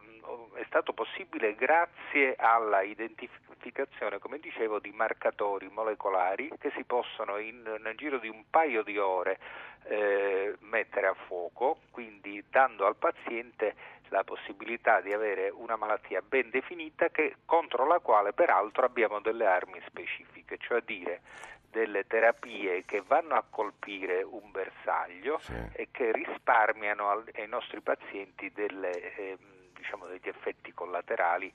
eh, 0.54 0.62
è 0.62 0.64
stato 0.68 0.94
possibile 0.94 1.56
grazie 1.56 2.36
alla 2.38 2.82
identificazione, 2.82 4.20
come 4.20 4.40
dicevo, 4.40 4.80
di 4.80 4.92
marcatori 4.92 5.70
molecolari 5.70 6.52
che 6.60 6.72
si 6.76 6.84
possono 6.84 7.38
in, 7.38 7.62
nel 7.82 7.96
giro 7.96 8.18
di 8.18 8.30
un 8.30 8.44
paio 8.50 8.84
di 8.84 8.98
ore 8.98 9.40
eh, 9.84 10.56
mettere 10.60 11.08
a 11.08 11.14
fuoco, 11.28 11.80
quindi 11.92 12.44
dando 12.50 12.86
al 12.86 12.96
paziente 12.96 13.76
la 14.10 14.24
possibilità 14.24 15.02
di 15.02 15.14
avere 15.14 15.50
una 15.50 15.76
malattia 15.76 16.22
ben 16.22 16.50
definita 16.50 17.10
che, 17.10 17.38
contro 17.46 17.86
la 17.86 18.00
quale 18.00 18.34
peraltro 18.34 18.86
abbiamo 18.86 19.20
delle 19.20 19.46
armi 19.46 19.82
specifiche, 19.86 20.58
cioè 20.58 20.82
dire 20.82 21.22
delle 21.70 22.08
terapie 22.08 22.86
che 22.86 23.04
vanno 23.06 23.36
a 23.36 23.44
colpire 23.50 24.24
un 24.24 24.50
bersaglio 24.52 25.40
sì. 25.40 25.54
e 25.74 25.90
che 25.92 26.14
risparmiano 26.14 27.10
ai 27.10 27.48
nostri 27.48 27.82
pazienti 27.82 28.50
delle, 28.54 29.16
eh, 29.18 29.38
diciamo, 29.74 30.06
degli 30.06 30.30
effetti 30.30 30.74
collaterali 30.74 31.52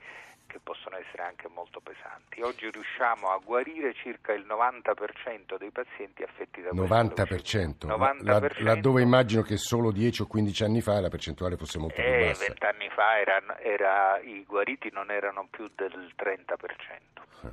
che 0.50 0.58
possono 0.62 0.96
essere 0.96 1.22
anche 1.22 1.48
molto 1.48 1.80
pesanti. 1.80 2.42
Oggi 2.42 2.68
riusciamo 2.70 3.28
a 3.28 3.38
guarire 3.38 3.94
circa 3.94 4.32
il 4.32 4.44
90% 4.44 5.56
dei 5.56 5.70
pazienti 5.70 6.22
affetti 6.24 6.60
da 6.60 6.70
90%? 6.70 7.86
90%. 7.86 8.62
Laddove 8.62 9.02
immagino 9.02 9.42
che 9.42 9.56
solo 9.56 9.92
10 9.92 10.22
o 10.22 10.26
15 10.26 10.64
anni 10.64 10.80
fa 10.80 11.00
la 11.00 11.08
percentuale 11.08 11.56
fosse 11.56 11.78
molto 11.78 12.00
eh, 12.00 12.04
più 12.04 12.26
bassa. 12.26 12.46
20 12.46 12.64
anni 12.66 12.90
fa 12.90 13.18
era, 13.20 13.58
era, 13.60 14.18
i 14.18 14.44
guariti 14.44 14.90
non 14.92 15.10
erano 15.10 15.46
più 15.48 15.70
del 15.74 16.12
30%. 16.16 17.20
Ah. 17.42 17.48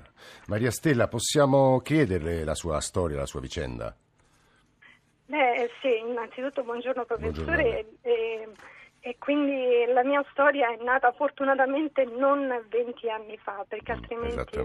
Maria 0.48 0.72
Stella, 0.72 1.08
possiamo 1.08 1.80
chiederle 1.80 2.44
la 2.44 2.56
sua 2.56 2.82
storia, 2.82 3.18
la 3.18 3.26
sua 3.26 3.40
vicenda? 3.40 3.96
Beh, 5.28 5.70
sì, 5.82 6.00
innanzitutto 6.00 6.64
buongiorno 6.64 7.06
professore. 7.06 7.44
Buongiorno. 7.44 7.98
Eh, 8.02 8.50
e 9.08 9.16
quindi 9.18 9.86
la 9.94 10.04
mia 10.04 10.22
storia 10.32 10.70
è 10.70 10.84
nata 10.84 11.14
fortunatamente 11.14 12.04
non 12.04 12.66
20 12.68 13.10
anni 13.10 13.38
fa, 13.38 13.64
perché 13.66 13.94
altrimenti 13.94 14.58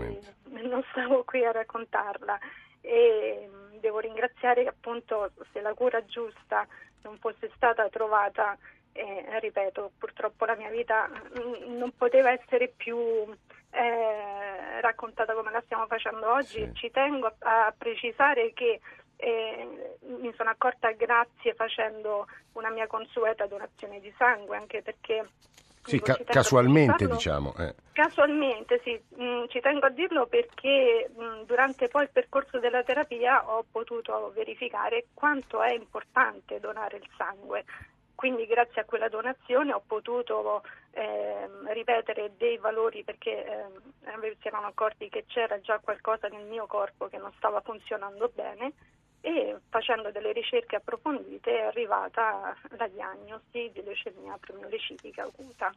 non 0.49 0.83
stavo 0.91 1.23
qui 1.23 1.45
a 1.45 1.53
raccontarla. 1.53 2.37
E 2.81 3.49
devo 3.79 4.01
ringraziare 4.01 4.65
che 4.65 4.71
appunto 4.71 5.31
se 5.53 5.61
la 5.61 5.73
cura 5.75 6.05
giusta 6.07 6.67
non 7.03 7.19
fosse 7.19 7.53
stata 7.55 7.89
trovata, 7.89 8.59
eh, 8.91 9.39
ripeto, 9.39 9.93
purtroppo 9.97 10.45
la 10.45 10.57
mia 10.57 10.71
vita 10.71 11.09
non 11.69 11.93
poteva 11.97 12.33
essere 12.33 12.67
più 12.77 12.99
eh, 13.71 14.81
raccontata 14.81 15.35
come 15.35 15.53
la 15.53 15.63
stiamo 15.65 15.87
facendo 15.87 16.33
oggi. 16.33 16.67
Sì. 16.67 16.75
Ci 16.75 16.91
tengo 16.91 17.33
a, 17.39 17.67
a 17.67 17.75
precisare 17.79 18.53
che 18.55 18.81
e 19.23 19.97
mi 20.01 20.33
sono 20.37 20.51
accorta 20.51 20.91
grazie 20.91 21.55
facendo 21.55 22.27
una 22.55 22.71
mia 22.71 22.89
consueta 22.89 23.47
donazione 23.47 24.01
di 24.01 24.13
sangue, 24.19 24.57
anche 24.57 24.83
perché... 24.83 25.29
Sì, 25.85 26.01
ca- 26.01 26.19
casualmente 26.25 27.07
diciamo. 27.07 27.55
Eh. 27.57 27.75
Casualmente, 27.93 28.81
sì, 28.85 29.01
mh, 29.17 29.25
mm, 29.25 29.45
ci 29.49 29.61
tengo 29.61 29.87
a 29.87 29.91
dirlo 29.91 30.27
perché 30.27 31.09
mh, 31.15 31.23
mm, 31.23 31.43
durante 31.43 31.89
poi 31.89 32.05
il 32.05 32.11
percorso 32.13 32.59
della 32.59 32.83
terapia 32.83 33.49
ho 33.49 33.65
potuto 33.71 34.33
verificare 34.35 35.07
quanto 35.15 35.63
è 35.63 35.73
importante 35.73 36.59
donare 36.59 36.97
il 36.97 37.09
sangue. 37.17 37.65
Quindi 38.15 38.47
grazie 38.47 38.83
a 38.83 38.85
quella 38.85 39.09
donazione 39.09 39.73
ho 39.73 39.83
potuto 39.85 40.63
eh, 40.93 41.49
ripetere 41.73 42.33
dei 42.37 42.57
valori 42.59 43.03
perché 43.03 43.45
eh, 43.45 44.37
si 44.41 44.49
erano 44.49 44.67
accorti 44.67 45.09
che 45.09 45.25
c'era 45.27 45.61
già 45.61 45.79
qualcosa 45.79 46.29
nel 46.29 46.47
mio 46.47 46.67
corpo 46.67 47.09
che 47.09 47.19
non 47.19 47.33
stava 47.37 47.61
funzionando 47.61 48.31
bene 48.33 48.73
e 49.23 49.57
facendo 49.69 50.11
delle 50.11 50.33
ricerche 50.33 50.77
approfondite 50.77 51.61
è 51.61 51.63
arrivata 51.63 52.57
la 52.77 52.89
diagnosi 52.89 53.71
di 53.73 53.83
leucemia 53.83 54.37
promiolecitica 54.39 55.23
acuta. 55.23 55.73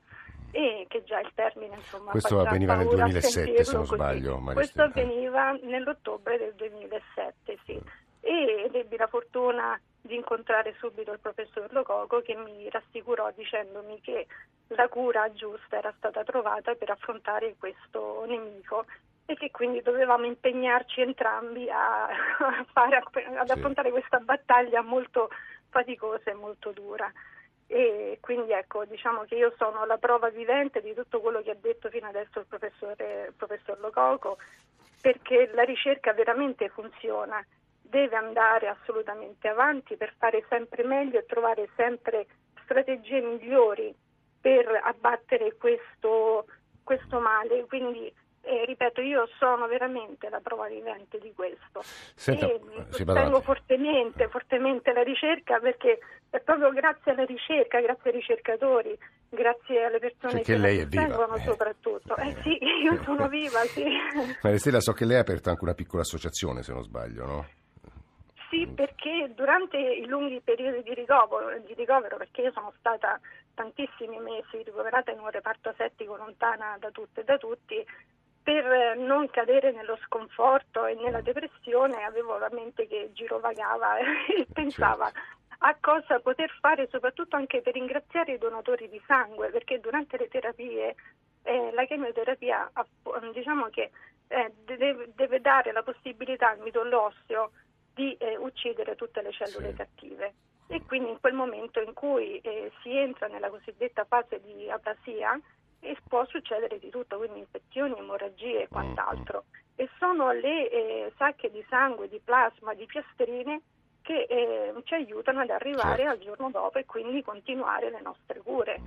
E 0.52 0.86
che 0.88 1.04
già 1.04 1.20
il 1.20 1.32
termine 1.36 1.75
insomma 1.75 2.12
questo 2.12 2.40
avveniva 2.40 2.75
nel 2.75 2.88
2007 2.88 3.64
se 3.64 3.75
non 3.75 3.86
sbaglio 3.86 4.40
questo 4.54 4.84
avveniva 4.84 5.52
nell'ottobre 5.52 6.38
del 6.38 6.54
2007 6.56 7.58
sì. 7.66 7.82
E 8.22 8.70
ebbi 8.72 8.96
la 8.96 9.08
fortuna 9.08 9.80
di 10.02 10.16
incontrare 10.16 10.74
subito 10.80 11.12
il 11.12 11.20
professor 11.20 11.72
Lococo 11.74 12.22
che 12.22 12.36
mi 12.36 12.70
rassicurò 12.70 13.32
dicendomi 13.36 14.00
che 14.02 14.28
la 14.68 14.88
cura 14.88 15.32
giusta 15.34 15.78
era 15.78 15.94
stata 15.98 16.24
trovata 16.24 16.74
per 16.74 16.90
affrontare 16.92 17.56
questo 17.60 18.24
nemico 18.25 18.86
e 19.25 19.34
che 19.36 19.51
quindi 19.51 19.82
dovevamo 19.82 20.25
impegnarci 20.25 21.01
entrambi 21.01 21.70
a, 21.70 22.05
a 22.05 22.65
fare, 22.72 23.01
ad 23.38 23.50
affrontare 23.50 23.88
sì. 23.89 23.94
questa 23.94 24.20
battaglia 24.20 24.82
molto 24.82 25.29
faticosa 25.70 26.32
e 26.32 26.34
molto 26.34 26.72
dura. 26.72 27.12
E, 27.67 28.20
quindi 28.22 28.51
ecco 28.51 28.86
diciamo 28.86 29.24
che 29.24 29.36
io 29.36 29.53
sono 29.58 29.86
la 29.86 29.98
prova 29.98 30.29
vivente 30.29 30.82
di 30.82 30.94
tutto 30.94 31.20
quello 31.20 31.41
che 31.41 31.51
ha 31.51 31.58
detto 31.60 31.89
fino 31.89 32.08
adesso 32.08 32.39
il 32.39 32.46
il 32.50 33.34
professor 33.36 33.79
Lococo 33.79 34.38
perché 35.01 35.50
la 35.53 35.63
ricerca 35.63 36.13
veramente 36.13 36.70
funziona, 36.70 37.44
deve 37.79 38.15
andare 38.15 38.67
assolutamente 38.67 39.48
avanti 39.48 39.96
per 39.98 40.13
fare 40.17 40.44
sempre 40.50 40.84
meglio 40.84 41.20
e 41.20 41.25
trovare 41.25 41.70
sempre 41.75 42.25
strategie 42.63 43.22
migliori 43.22 43.94
per 44.41 44.67
abbattere 44.84 45.55
questo, 45.58 46.48
questo 46.84 47.20
male. 47.20 47.65
Quindi 47.65 48.12
eh, 48.46 48.66
ripeto, 48.66 49.02
io 49.02 49.28
sono 49.38 49.68
veramente 49.68 50.30
la 50.30 50.40
prova 50.40 50.68
vivente 50.68 51.18
di 51.20 51.34
questo 51.34 51.82
Senta, 51.84 52.48
e 52.48 52.60
sostengo 52.90 53.42
fortemente, 53.42 54.28
fortemente 54.30 54.94
la 54.94 55.04
ricerca 55.04 55.60
perché 55.60 56.00
è 56.30 56.40
proprio 56.40 56.72
grazie 56.72 57.12
alla 57.12 57.25
ricerca, 57.25 57.80
grazie 57.80 58.12
ai 58.12 58.18
ricercatori, 58.18 58.98
grazie 59.30 59.86
alle 59.86 60.00
persone 60.00 60.34
cioè 60.34 60.42
che, 60.44 60.54
che 60.54 60.58
lei 60.58 60.80
è 60.80 60.86
viva. 60.86 61.36
Eh. 61.36 61.42
soprattutto. 61.42 62.16
Eh, 62.18 62.36
sì, 62.44 62.58
io 62.84 63.02
sono 63.04 63.28
viva, 63.28 63.60
sì. 63.62 63.84
Maria 64.44 64.60
Stella, 64.60 64.80
so 64.80 64.94
che 64.94 65.06
lei 65.06 65.18
ha 65.18 65.22
aperto 65.22 65.50
anche 65.50 65.64
una 65.64 65.74
piccola 65.74 66.02
associazione, 66.02 66.62
se 66.62 66.74
non 66.74 66.84
sbaglio, 66.84 67.25
no? 67.25 67.48
Sì, 68.50 68.68
perché 68.68 69.32
durante 69.34 69.78
i 69.78 70.06
lunghi 70.06 70.40
periodi 70.42 70.84
di 70.84 70.94
ricovero, 70.94 71.58
di 71.66 71.74
ricovero, 71.74 72.18
perché 72.18 72.42
io 72.42 72.52
sono 72.52 72.72
stata 72.78 73.20
tantissimi 73.56 74.20
mesi 74.20 74.62
ricoverata 74.64 75.12
in 75.12 75.20
un 75.20 75.30
reparto 75.30 75.74
settico 75.78 76.16
lontana 76.16 76.78
da 76.80 76.92
tutte 76.92 77.22
e 77.22 77.24
da 77.24 77.38
tutti, 77.38 77.84
per 78.46 78.96
non 78.96 79.28
cadere 79.32 79.72
nello 79.72 79.98
sconforto 80.06 80.86
e 80.86 80.94
nella 80.94 81.22
depressione 81.22 82.04
avevo 82.04 82.38
la 82.38 82.50
mente 82.52 82.86
che 82.86 83.10
girovagava 83.12 83.98
e 84.30 84.46
pensava 84.54 85.12
a 85.60 85.75
cosa 85.82 86.20
poter 86.20 86.52
fare 86.60 86.88
soprattutto 86.92 87.36
anche 87.36 87.62
per 87.62 87.74
ringraziare 87.74 88.34
i 88.34 88.38
donatori 88.38 88.88
di 88.88 89.02
sangue 89.08 89.50
perché 89.50 89.80
durante 89.80 90.18
le 90.18 90.28
terapie 90.28 90.96
eh, 91.42 91.72
la 91.74 91.86
chemioterapia 91.86 92.72
diciamo 93.34 93.70
che 93.70 93.90
eh, 94.28 94.54
deve, 94.64 95.10
deve, 95.16 95.42
dare 95.42 95.72
la 95.72 95.82
possibilità 95.82 96.52
al 96.52 96.60
midollo 96.60 97.02
osseo 97.02 97.50
di 97.96 98.16
eh, 98.18 98.38
uccidere 98.38 98.94
tutte 98.94 99.24
le 99.24 99.32
cellule 99.32 99.72
sì. 99.72 99.75
cattive 99.75 100.34
e 100.68 100.84
quindi 100.86 101.10
in 101.10 101.20
quel 101.20 101.34
momento 101.34 101.82
in 101.82 101.94
cui 101.94 102.38
eh, 102.42 102.72
si 102.84 102.96
entra 102.96 103.25
nella 103.25 103.50
cosiddetta 103.50 104.04
fase 104.04 104.40
di 104.42 104.70
aplasia 104.70 105.40
e 105.86 105.98
può 106.08 106.25
succedere 106.25 106.80
di 106.80 106.89
tutto, 106.89 107.18
quindi 107.18 107.39
infezioni, 107.39 107.98
emorragie 107.98 108.63
e 108.63 108.68
quant'altro. 108.68 109.46
E 109.75 109.89
sono 110.00 110.32
le 110.32 110.70
eh, 110.70 111.13
sacche 111.18 111.51
di 111.51 111.63
sangue, 111.70 112.10
di 112.10 112.20
plasma, 112.24 112.74
di 112.74 112.86
piastrine 112.86 113.62
che 114.01 114.27
eh, 114.30 114.74
ci 114.84 114.94
aiutano 114.94 115.42
ad 115.42 115.50
arrivare 115.50 116.04
certo. 116.04 116.12
al 116.12 116.20
giorno 116.20 116.50
dopo 116.51 116.77
e 116.77 116.86
quindi 116.86 117.24
continuare 117.24 117.89
le 117.89 118.01
nostre 118.01 118.39
cure. 118.39 118.80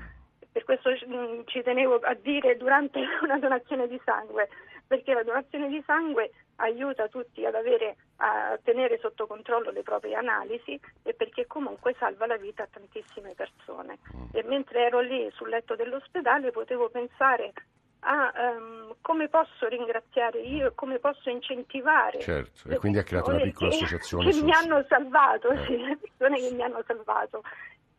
Per 0.50 0.64
questo 0.64 0.90
mh, 0.90 1.14
mm, 1.14 1.40
ci 1.46 1.62
tenevo 1.62 1.96
a 2.02 2.14
dire 2.14 2.56
durante 2.56 3.00
una 3.22 3.38
donazione 3.38 3.88
di 3.88 4.00
sangue, 4.04 4.48
perché 4.86 5.12
la 5.12 5.22
donazione 5.22 5.68
di 5.68 5.82
sangue 5.84 6.30
aiuta 6.56 7.08
tutti 7.08 7.44
ad 7.44 7.54
avere, 7.54 7.96
a 8.20 8.58
tenere 8.62 8.98
sotto 8.98 9.26
controllo 9.26 9.70
le 9.70 9.82
proprie 9.82 10.14
analisi 10.14 10.78
e 11.02 11.14
perché 11.14 11.46
comunque 11.46 11.94
salva 11.98 12.26
la 12.26 12.36
vita 12.36 12.64
a 12.64 12.68
tantissime 12.70 13.34
persone. 13.34 13.98
Mm. 14.16 14.28
E 14.32 14.42
mentre 14.44 14.86
ero 14.86 15.00
lì 15.00 15.30
sul 15.32 15.48
letto 15.48 15.76
dell'ospedale 15.76 16.50
potevo 16.50 16.88
pensare 16.88 17.52
a 18.00 18.32
um, 18.34 18.94
come 19.00 19.28
posso 19.28 19.66
ringraziare 19.66 20.40
io, 20.40 20.72
come 20.74 20.98
posso 20.98 21.30
incentivare. 21.30 22.20
Certo, 22.20 22.68
e 22.68 22.76
quindi 22.78 22.98
ha 22.98 23.02
creato 23.02 23.30
una 23.30 23.40
piccola 23.40 23.70
associazione. 23.70 24.30
Che, 24.30 24.38
che 24.38 24.44
mi 24.44 24.52
hanno 24.52 24.84
salvato, 24.88 25.50
eh. 25.50 25.64
sì, 25.66 25.76
le 25.76 25.96
persone 25.96 26.40
che 26.40 26.50
mi 26.52 26.62
hanno 26.62 26.82
salvato. 26.86 27.42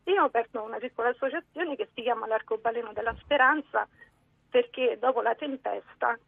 Io 0.04 0.22
ho 0.22 0.26
aperto 0.26 0.62
una 0.62 0.78
piccola 0.78 1.10
associazione 1.10 1.76
che 1.76 1.88
si 1.94 2.02
chiama 2.02 2.26
l'Arcobaleno 2.26 2.92
della 2.92 3.14
Speranza 3.20 3.86
perché 4.50 4.98
dopo 4.98 5.22
la 5.22 5.34
tempesta. 5.34 6.18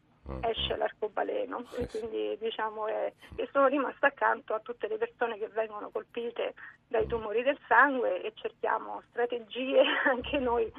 Esce 0.42 0.76
l'arcobaleno 0.76 1.64
e 1.76 1.86
quindi 1.88 2.36
diciamo 2.38 2.86
è, 2.86 3.12
e 3.36 3.48
sono 3.52 3.66
rimasta 3.66 4.06
accanto 4.06 4.54
a 4.54 4.60
tutte 4.60 4.86
le 4.86 4.96
persone 4.96 5.38
che 5.38 5.48
vengono 5.48 5.90
colpite 5.90 6.54
dai 6.86 7.06
tumori 7.06 7.42
del 7.42 7.58
sangue 7.66 8.22
e 8.22 8.32
cerchiamo 8.34 9.02
strategie 9.10 9.82
anche 10.06 10.38
noi 10.38 10.70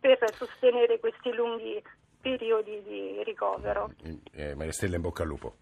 per 0.00 0.18
sostenere 0.34 1.00
questi 1.00 1.32
lunghi 1.32 1.82
periodi 2.20 2.82
di 2.82 3.22
ricovero. 3.22 3.90
Eh, 4.32 4.54
Maria 4.54 4.72
Stella 4.72 4.96
in 4.96 5.02
bocca 5.02 5.22
al 5.22 5.28
lupo. 5.28 5.56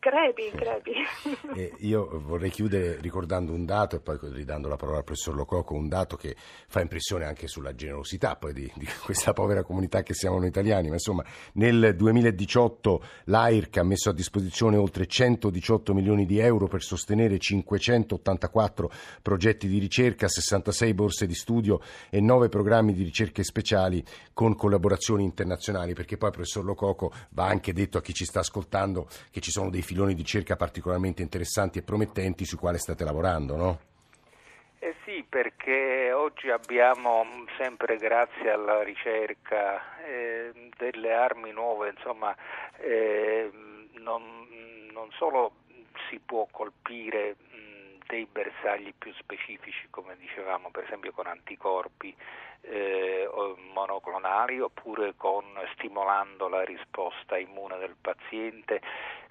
Crepi, 0.00 0.50
crepi. 0.56 0.92
Eh, 1.52 1.74
io 1.78 2.08
vorrei 2.22 2.48
chiudere 2.48 2.98
ricordando 3.00 3.52
un 3.52 3.64
dato 3.64 3.96
e 3.96 4.00
poi 4.00 4.16
ridando 4.20 4.68
la 4.68 4.76
parola 4.76 4.98
al 4.98 5.04
professor 5.04 5.34
Lococo, 5.34 5.74
un 5.74 5.88
dato 5.88 6.16
che 6.16 6.36
fa 6.68 6.80
impressione 6.80 7.24
anche 7.24 7.48
sulla 7.48 7.74
generosità 7.74 8.38
di, 8.52 8.70
di, 8.76 8.86
questa 9.04 9.32
povera 9.32 9.64
comunità 9.64 10.02
che 10.02 10.14
siamo 10.14 10.38
noi 10.38 10.48
italiani, 10.48 10.88
ma 10.88 10.94
insomma 10.94 11.24
nel 11.54 11.96
2018 11.96 13.04
l'AIRC 13.24 13.76
ha 13.78 13.82
messo 13.82 14.10
a 14.10 14.12
disposizione 14.12 14.76
oltre 14.76 15.06
118 15.06 15.92
milioni 15.92 16.24
di 16.24 16.38
euro 16.38 16.68
per 16.68 16.82
sostenere 16.82 17.38
584 17.38 18.90
progetti 19.22 19.66
di 19.66 19.78
ricerca, 19.78 20.28
66 20.28 20.94
borse 20.94 21.26
di 21.26 21.34
studio 21.34 21.80
e 22.10 22.20
9 22.20 22.48
programmi 22.48 22.94
di 22.94 23.02
ricerche 23.02 23.42
speciali 23.42 24.04
con 24.32 24.54
collaborazioni 24.54 25.24
internazionali, 25.24 25.94
perché 25.94 26.16
poi 26.16 26.30
professor 26.30 26.64
Lococo 26.64 27.12
va 27.30 27.46
anche 27.46 27.72
detto 27.72 27.98
a 27.98 28.02
chi 28.02 28.14
ci 28.14 28.24
sta 28.24 28.38
ascoltando 28.38 29.08
che 29.30 29.40
ci 29.40 29.50
sono 29.50 29.68
dei 29.68 29.82
filoni 29.90 30.14
di 30.14 30.22
ricerca 30.22 30.54
particolarmente 30.54 31.20
interessanti 31.20 31.78
e 31.78 31.82
promettenti 31.82 32.44
sui 32.44 32.58
quali 32.58 32.78
state 32.78 33.02
lavorando, 33.02 33.56
no? 33.56 33.78
Eh 34.78 34.94
sì, 35.04 35.26
perché 35.28 36.12
oggi 36.12 36.48
abbiamo 36.48 37.24
sempre 37.58 37.96
grazie 37.96 38.50
alla 38.50 38.82
ricerca 38.84 39.98
eh, 40.06 40.52
delle 40.78 41.12
armi 41.12 41.50
nuove, 41.50 41.90
insomma, 41.90 42.34
eh, 42.78 43.50
non, 43.98 44.22
non, 44.92 45.10
solo 45.18 45.52
si 46.08 46.20
può 46.24 46.46
colpire 46.50 47.34
dei 48.10 48.26
bersagli 48.26 48.92
più 48.98 49.12
specifici, 49.14 49.86
come 49.88 50.16
dicevamo, 50.18 50.70
per 50.70 50.82
esempio 50.82 51.12
con 51.12 51.28
anticorpi 51.28 52.12
eh, 52.62 53.30
monoclonali 53.72 54.58
oppure 54.60 55.14
con, 55.16 55.44
stimolando 55.74 56.48
la 56.48 56.64
risposta 56.64 57.38
immune 57.38 57.78
del 57.78 57.94
paziente, 58.00 58.80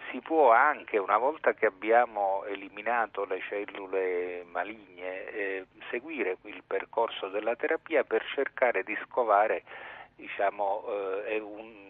si 0.09 0.21
può 0.21 0.53
anche, 0.53 0.97
una 0.97 1.17
volta 1.17 1.53
che 1.53 1.65
abbiamo 1.65 2.45
eliminato 2.45 3.25
le 3.25 3.41
cellule 3.49 4.45
maligne, 4.49 5.27
eh, 5.27 5.65
seguire 5.89 6.37
il 6.43 6.63
percorso 6.65 7.27
della 7.27 7.57
terapia 7.57 8.05
per 8.05 8.23
cercare 8.33 8.83
di 8.83 8.97
scovare 9.03 9.63
diciamo, 10.15 10.85
eh, 11.25 11.39
un, 11.39 11.88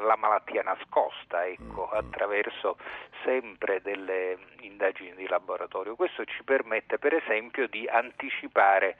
la 0.00 0.16
malattia 0.16 0.62
nascosta 0.62 1.46
ecco, 1.46 1.88
mm-hmm. 1.88 1.98
attraverso 1.98 2.76
sempre 3.24 3.80
delle 3.82 4.38
indagini 4.60 5.14
di 5.14 5.26
laboratorio. 5.28 5.96
Questo 5.96 6.24
ci 6.24 6.42
permette 6.44 6.98
per 6.98 7.14
esempio 7.14 7.68
di 7.68 7.86
anticipare 7.86 8.96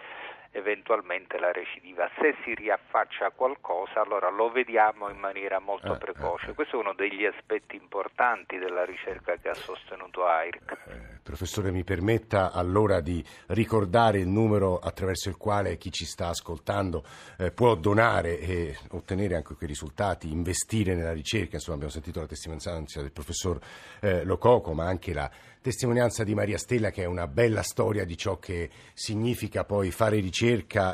eventualmente 0.52 1.38
la 1.38 1.50
recidiva. 1.50 2.08
Se 2.20 2.36
si 2.44 2.54
riaffaccia 2.54 3.30
qualcosa, 3.30 4.02
allora 4.02 4.30
lo 4.30 4.50
vediamo 4.50 5.08
in 5.08 5.18
maniera 5.18 5.58
molto 5.58 5.94
eh, 5.94 5.98
precoce. 5.98 6.50
Eh, 6.50 6.54
Questo 6.54 6.76
è 6.76 6.80
uno 6.80 6.94
degli 6.94 7.24
aspetti 7.24 7.76
importanti 7.76 8.58
della 8.58 8.84
ricerca 8.84 9.36
che 9.36 9.48
ha 9.48 9.54
sostenuto 9.54 10.26
AIRC. 10.26 10.72
Eh, 10.86 11.20
professore, 11.22 11.70
mi 11.70 11.84
permetta 11.84 12.52
allora 12.52 13.00
di 13.00 13.24
ricordare 13.48 14.18
il 14.18 14.28
numero 14.28 14.78
attraverso 14.78 15.28
il 15.28 15.36
quale 15.36 15.78
chi 15.78 15.90
ci 15.90 16.04
sta 16.04 16.28
ascoltando 16.28 17.02
eh, 17.38 17.50
può 17.50 17.74
donare 17.74 18.38
e 18.38 18.76
ottenere 18.90 19.36
anche 19.36 19.54
quei 19.54 19.68
risultati, 19.68 20.30
investire 20.30 20.94
nella 20.94 21.12
ricerca. 21.12 21.56
Insomma, 21.56 21.76
abbiamo 21.76 21.92
sentito 21.92 22.20
la 22.20 22.26
testimonianza 22.26 23.00
del 23.00 23.12
professor 23.12 23.58
eh, 24.00 24.24
Lococo, 24.24 24.74
ma 24.74 24.86
anche 24.86 25.14
la 25.14 25.30
testimonianza 25.62 26.24
di 26.24 26.34
Maria 26.34 26.58
Stella 26.58 26.90
che 26.90 27.04
è 27.04 27.06
una 27.06 27.28
bella 27.28 27.62
storia 27.62 28.04
di 28.04 28.16
ciò 28.16 28.38
che 28.38 28.68
significa 28.94 29.64
poi 29.64 29.92
fare 29.92 30.16
ricerca 30.16 30.41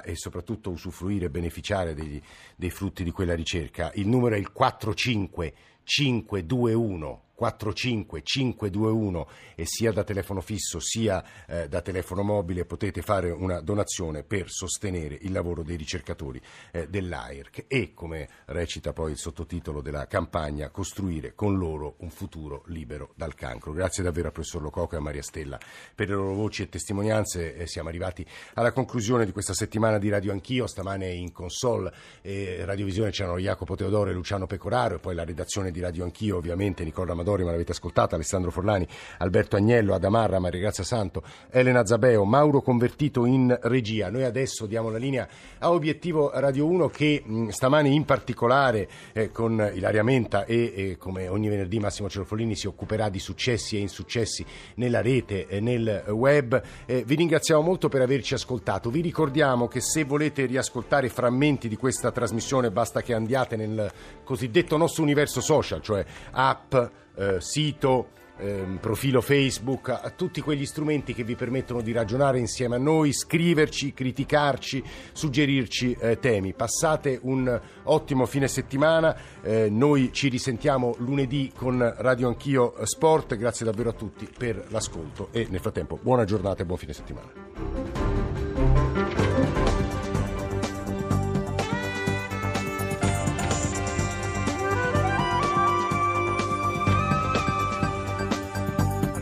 e 0.04 0.14
soprattutto 0.14 0.70
usufruire 0.70 1.24
e 1.26 1.30
beneficiare 1.30 1.92
degli, 1.94 2.20
dei 2.56 2.70
frutti 2.70 3.04
di 3.04 3.10
quella 3.10 3.34
ricerca. 3.34 3.90
Il 3.94 4.08
numero 4.08 4.34
è 4.34 4.38
il 4.38 4.52
45521 4.52 7.22
45521 7.38 9.28
e 9.54 9.64
sia 9.64 9.92
da 9.92 10.02
telefono 10.02 10.40
fisso 10.40 10.80
sia 10.80 11.24
eh, 11.46 11.68
da 11.68 11.80
telefono 11.80 12.24
mobile 12.24 12.64
potete 12.64 13.00
fare 13.00 13.30
una 13.30 13.60
donazione 13.60 14.24
per 14.24 14.50
sostenere 14.50 15.16
il 15.20 15.30
lavoro 15.30 15.62
dei 15.62 15.76
ricercatori 15.76 16.42
eh, 16.72 16.88
dell'AIRC 16.88 17.66
e, 17.68 17.94
come 17.94 18.28
recita 18.46 18.92
poi 18.92 19.12
il 19.12 19.18
sottotitolo 19.18 19.80
della 19.80 20.08
campagna, 20.08 20.70
costruire 20.70 21.36
con 21.36 21.56
loro 21.56 21.94
un 21.98 22.10
futuro 22.10 22.64
libero 22.66 23.12
dal 23.14 23.36
cancro. 23.36 23.70
Grazie 23.70 24.02
davvero 24.02 24.28
a 24.28 24.32
professor 24.32 24.60
Lococo 24.60 24.96
e 24.96 24.98
a 24.98 25.00
Maria 25.00 25.22
Stella 25.22 25.60
per 25.94 26.08
le 26.08 26.14
loro 26.16 26.34
voci 26.34 26.62
e 26.62 26.68
testimonianze. 26.68 27.54
Eh, 27.54 27.68
siamo 27.68 27.88
arrivati 27.88 28.26
alla 28.54 28.72
conclusione 28.72 29.24
di 29.24 29.30
questa 29.30 29.54
settimana 29.54 29.98
di 29.98 30.08
Radio 30.08 30.32
Anch'io. 30.32 30.66
Stamane 30.66 31.12
in 31.12 31.30
console 31.30 31.92
e 32.20 32.64
Radiovisione 32.64 33.10
c'erano 33.10 33.38
Jacopo 33.38 33.76
Teodoro 33.76 34.10
e 34.10 34.12
Luciano 34.12 34.48
Pecoraro 34.48 34.96
e 34.96 34.98
poi 34.98 35.14
la 35.14 35.24
redazione 35.24 35.70
di 35.70 35.78
Radio 35.78 36.02
Anch'io, 36.02 36.36
ovviamente 36.36 36.82
Nicola 36.82 37.14
Madonna 37.14 37.26
Dori, 37.28 37.44
ma 37.44 37.50
l'avete 37.50 37.72
ascoltata, 37.72 38.14
Alessandro 38.14 38.50
Forlani, 38.50 38.88
Alberto 39.18 39.56
Agnello, 39.56 39.92
Adamarra, 39.92 40.38
Maria 40.38 40.60
Grazia 40.60 40.82
Santo, 40.82 41.22
Elena 41.50 41.84
Zabeo, 41.84 42.24
Mauro 42.24 42.62
Convertito 42.62 43.26
in 43.26 43.54
regia. 43.62 44.08
Noi 44.08 44.24
adesso 44.24 44.64
diamo 44.64 44.88
la 44.88 44.96
linea 44.96 45.28
a 45.58 45.70
Obiettivo 45.70 46.30
Radio 46.32 46.66
1 46.66 46.88
che 46.88 47.22
mh, 47.22 47.48
stamani 47.48 47.94
in 47.94 48.06
particolare 48.06 48.88
eh, 49.12 49.30
con 49.30 49.70
Ilaria 49.74 50.02
Menta 50.02 50.46
e 50.46 50.72
eh, 50.74 50.96
come 50.96 51.28
ogni 51.28 51.50
venerdì 51.50 51.78
Massimo 51.78 52.08
Cerofolini 52.08 52.56
si 52.56 52.66
occuperà 52.66 53.10
di 53.10 53.18
successi 53.18 53.76
e 53.76 53.80
insuccessi 53.80 54.44
nella 54.76 55.02
rete 55.02 55.46
e 55.46 55.60
nel 55.60 56.04
web. 56.08 56.60
Eh, 56.86 57.04
vi 57.04 57.14
ringraziamo 57.14 57.60
molto 57.60 57.90
per 57.90 58.00
averci 58.00 58.32
ascoltato. 58.32 58.88
Vi 58.88 59.02
ricordiamo 59.02 59.68
che 59.68 59.82
se 59.82 60.04
volete 60.04 60.46
riascoltare 60.46 61.10
frammenti 61.10 61.68
di 61.68 61.76
questa 61.76 62.10
trasmissione 62.10 62.70
basta 62.70 63.02
che 63.02 63.12
andiate 63.12 63.56
nel 63.56 63.92
cosiddetto 64.24 64.78
nostro 64.78 65.02
universo 65.02 65.42
social, 65.42 65.82
cioè 65.82 66.04
app, 66.30 66.74
eh, 67.18 67.40
sito, 67.40 68.10
ehm, 68.38 68.78
profilo 68.80 69.20
Facebook, 69.20 69.88
a 69.88 70.10
tutti 70.14 70.40
quegli 70.40 70.64
strumenti 70.64 71.12
che 71.12 71.24
vi 71.24 71.34
permettono 71.34 71.80
di 71.80 71.92
ragionare 71.92 72.38
insieme 72.38 72.76
a 72.76 72.78
noi, 72.78 73.12
scriverci, 73.12 73.92
criticarci, 73.92 74.82
suggerirci 75.12 75.96
eh, 76.00 76.18
temi. 76.18 76.54
Passate 76.54 77.18
un 77.22 77.60
ottimo 77.84 78.26
fine 78.26 78.48
settimana, 78.48 79.16
eh, 79.42 79.68
noi 79.68 80.10
ci 80.12 80.28
risentiamo 80.28 80.94
lunedì 80.98 81.52
con 81.54 81.94
Radio 81.98 82.28
Anch'io 82.28 82.74
Sport, 82.84 83.36
grazie 83.36 83.66
davvero 83.66 83.90
a 83.90 83.94
tutti 83.94 84.28
per 84.36 84.66
l'ascolto 84.68 85.28
e 85.32 85.46
nel 85.50 85.60
frattempo 85.60 85.98
buona 86.00 86.24
giornata 86.24 86.62
e 86.62 86.66
buon 86.66 86.78
fine 86.78 86.92
settimana. 86.92 88.07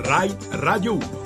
Rai 0.06 0.30
Radio 0.52 0.94
1. 0.94 1.25